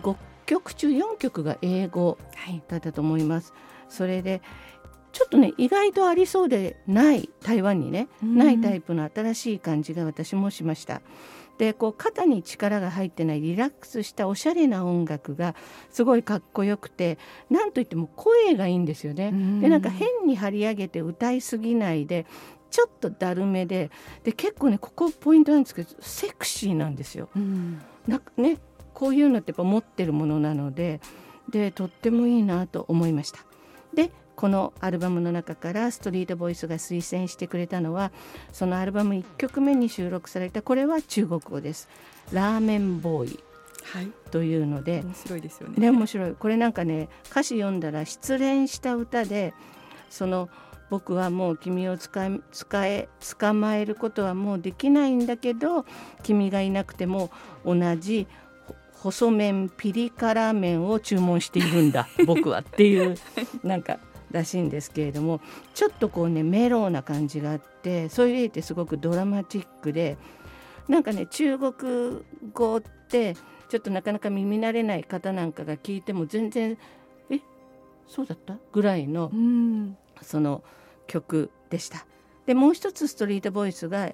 [0.00, 0.16] 5
[0.46, 2.18] 曲中4曲が英語
[2.68, 4.42] だったと思います、はい、それで
[5.12, 11.02] ちょっとね意外とありそうでない台湾にね、ないタイプの新しい感じが私もしました。
[11.58, 15.54] でこう肩に力が入ってないリラックスしたおしゃれな音楽が
[15.90, 17.18] すごいかっこよくて
[17.50, 19.30] なんといっても声がいいんですよね。
[19.60, 22.26] でなんか変に張り上げて歌いすぎないで
[22.70, 23.90] ちょっとだるめで
[24.24, 27.28] で結構ねここポイントなんですけどセクシーなんですよ。
[28.08, 28.56] なんかね
[29.02, 31.00] こういうのってやっぱ持ってるものなので
[31.48, 33.40] でとってもいいなと思いました。
[33.92, 38.12] でこのアルバムの中からストリートボイスが推薦してくれたのは
[38.52, 41.88] そのアルバム1曲目に収録されたこれは中国語です
[42.32, 43.40] 「ラーメンボーイ」
[44.30, 45.74] というので、はい、面白いですよね。
[45.78, 46.34] ね面白い。
[46.36, 49.52] これなんかね歌詞読んだら失恋した歌で
[50.10, 50.48] その
[50.90, 53.08] 僕はもう君を使え使え
[53.40, 55.86] 捕まえることはもうできないんだけど
[56.22, 57.32] 君がいなくても
[57.64, 58.28] 同じ
[59.02, 63.16] 細麺ピリ辛麺を注文しているんだ 僕はっていう
[63.64, 63.98] なんか
[64.30, 65.40] らしいんですけれども
[65.74, 70.16] ちょっとこうねメローな感じがあってそういう絵ってすごくドラマチックで
[70.88, 71.72] なんかね中国
[72.52, 73.34] 語って
[73.68, 76.78] ちょっとなかなか耳慣れない方なんかが聞いても全然
[77.30, 77.40] え
[78.06, 78.56] そうだった？
[78.72, 79.30] ぐらいの
[80.22, 80.62] その
[81.06, 82.06] 曲でした。
[82.46, 84.12] でもう一つストリートボイスが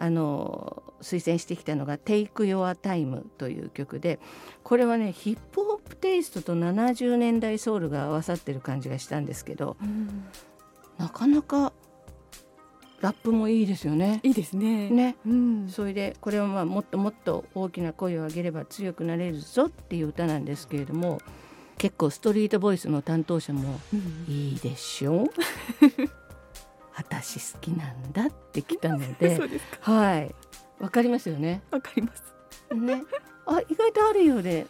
[0.00, 4.20] あの推薦してきたのが「Take Your Time」という曲で
[4.62, 10.24] これはねヒップホップテイストと70年代ソウルが合わさってる感じがしたんですけど、うん、
[10.96, 11.72] なかなか
[13.00, 14.18] ラップもいいですよね。
[14.24, 14.90] いいですね。
[14.90, 21.20] ね、うん、それでこれはまあもっともっと大きな声を上げれば強くなれるぞっていう歌なんですけれども
[21.76, 23.78] 結構ストリートボイスの担当者も
[24.28, 25.24] いいでしょ？
[25.24, 25.26] う、
[26.98, 29.38] 私好きなんだって来たので
[29.80, 30.34] はい。
[30.80, 31.62] わかりますよね。
[31.70, 32.22] わかります。
[32.74, 33.04] ね。
[33.46, 34.66] あ意外とあるようで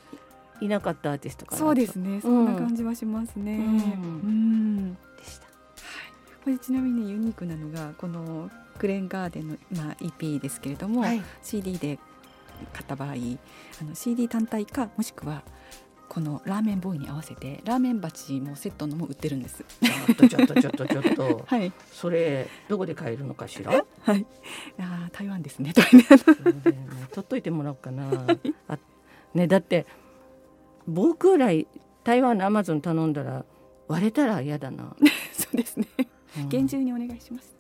[0.61, 2.21] いなかったアーティストかそうですね。
[2.21, 4.95] そんな感じはしますね、うん、うん。
[4.95, 11.99] でした、はい、これちなみにユニークなのがこのクレーンガーデンの、まあ、EP ですけれども、はい、CD で
[12.73, 13.15] 買った場合あ
[13.85, 15.43] の CD 単体かもしくは
[16.09, 19.65] このラーメンボーイに合わせてラーメン鉢もセットのも売ってるんです。
[19.83, 21.45] ちょっとちょっとちょっとちょっと。
[21.47, 21.73] はい。
[21.93, 23.85] それどこで買えるのかしら？
[24.03, 24.27] はい。
[24.81, 25.73] あ台湾ですね。
[25.93, 26.05] ね、
[27.13, 28.27] 取っといてもらおうかな。
[28.69, 28.79] あ
[29.35, 29.87] ねだって
[30.87, 31.67] 僕来
[32.05, 33.45] 台湾のアマゾン頼んだら
[33.87, 34.97] 割れたら嫌だな。
[35.33, 35.87] そうですね。
[36.49, 37.55] 厳重にお願いします。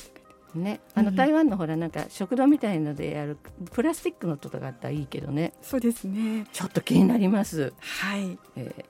[0.55, 3.37] ね、あの台湾のほらなんか食堂みたいのでやる
[3.73, 5.53] プラスチックのとかがあったらいいけどね。
[5.63, 6.47] そうですね。
[6.53, 7.73] ちょっと気になります。
[7.79, 8.85] はい、え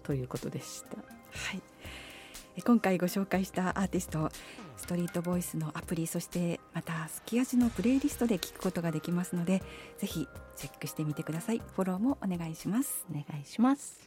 [0.00, 0.96] ー、ということでした。
[0.96, 1.02] は
[1.56, 1.62] い。
[2.62, 4.30] 今回ご紹介したアーティスト
[4.76, 9.62] ストリートボイスのアプリそしてまたすき味のプレイリストで聞くことができますので
[9.98, 10.26] ぜひ
[10.56, 11.58] チェックしてみてください。
[11.58, 13.06] フォローもお願いします。
[13.10, 14.00] お願いします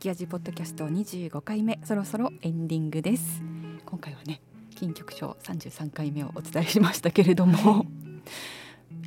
[0.00, 3.42] き味ポッドキャスト25回目そろそろエンディングです。
[3.84, 4.40] 今回はね
[4.74, 7.84] 金曲賞33回目をお伝えしましたけれども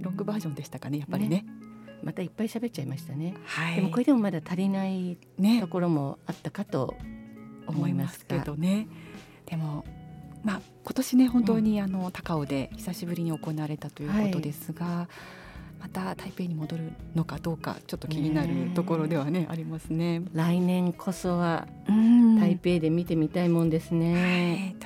[0.02, 1.46] ロングバージョンでしたかねやっぱりね、ね、
[2.04, 5.18] またいっぱい喋っちゃいましたね、はい、でもこれでもまだ足りない
[5.60, 6.94] ところもあったかと
[7.66, 8.88] 思いますけどね。
[9.48, 9.86] でも
[10.44, 15.43] まあ今年ね本当にあの、高尾で久しぶりに行われたということですが、はい
[15.84, 20.22] また台北に戻るのかどうかちょっと気になるところではねありますね。
[20.34, 21.68] 来年こそは
[22.40, 24.20] 台北で見てみたいもんですね、は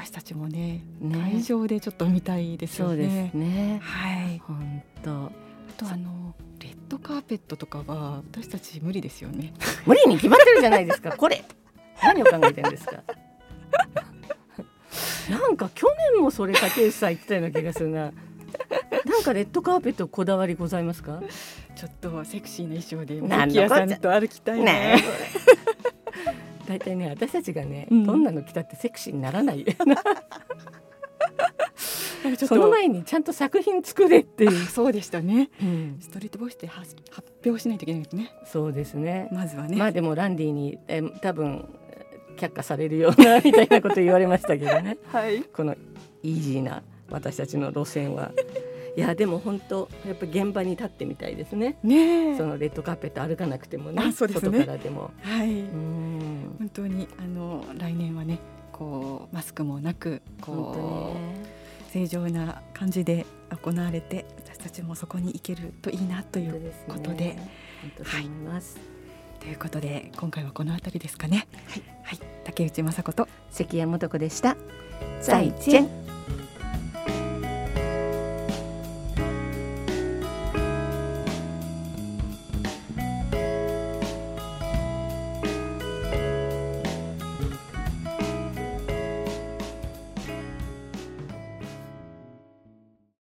[0.02, 0.84] い、私たちもね
[1.14, 2.95] 会場でちょっと見たいですよね。
[2.95, 3.80] そうですね。
[3.84, 4.39] はい。
[4.39, 5.30] 本当あ
[5.78, 9.54] とあのレッドカーペットとかは私たち無理ですよね。
[9.86, 11.16] 無理に決まってるじゃないですか。
[11.16, 11.43] これ。
[12.02, 12.93] 何を考えてるんですか。
[15.30, 18.14] なんか去年もそれ竹内さん言ってたような気がするな
[19.05, 21.22] なんかレッドカーペットこだわりございますか？
[21.76, 26.68] ちょっとセクシーな衣装でなんの木屋さんと歩きたいな、ねえ。
[26.68, 28.05] 大体ね私たちがね、うん。
[28.05, 29.65] どんなの着たってセクシーにならない。
[32.45, 35.49] その前にちゃんと作品作れっていう、そうでしたね。
[35.61, 35.97] うん。
[36.01, 38.32] ストリートボイスで発発表しないといけないですね。
[38.45, 39.30] そうですね。
[39.32, 41.70] まずはね、まあでもランディにえ多分
[42.36, 44.97] 却下されるようなみたいなこと言われましたけどね。
[45.13, 45.43] はい。
[45.43, 45.76] この
[46.22, 48.32] イージーな私たちの路線は。
[48.95, 51.78] いやでも本当やっぱ現場に立ってみたいですね。
[51.84, 52.38] ねえ。
[52.38, 54.60] そのレッドカーペット歩かなくてもねあそうですね。
[54.60, 55.12] 外からでも。
[55.22, 56.55] はい、うん。
[56.58, 58.39] 本当にあの来年はね
[58.72, 61.16] こうマスクもなく本こ
[61.89, 63.26] う正常な感じで
[63.64, 67.38] 行われて私たちもそこに行けるといいなということで。
[67.82, 68.80] 本当そう思います、
[69.39, 71.47] ということで今回はこの辺りですかね。
[71.68, 73.28] はい、はい、竹内雅子と。
[73.51, 74.58] 関谷素子でした。
[75.22, 75.88] 再见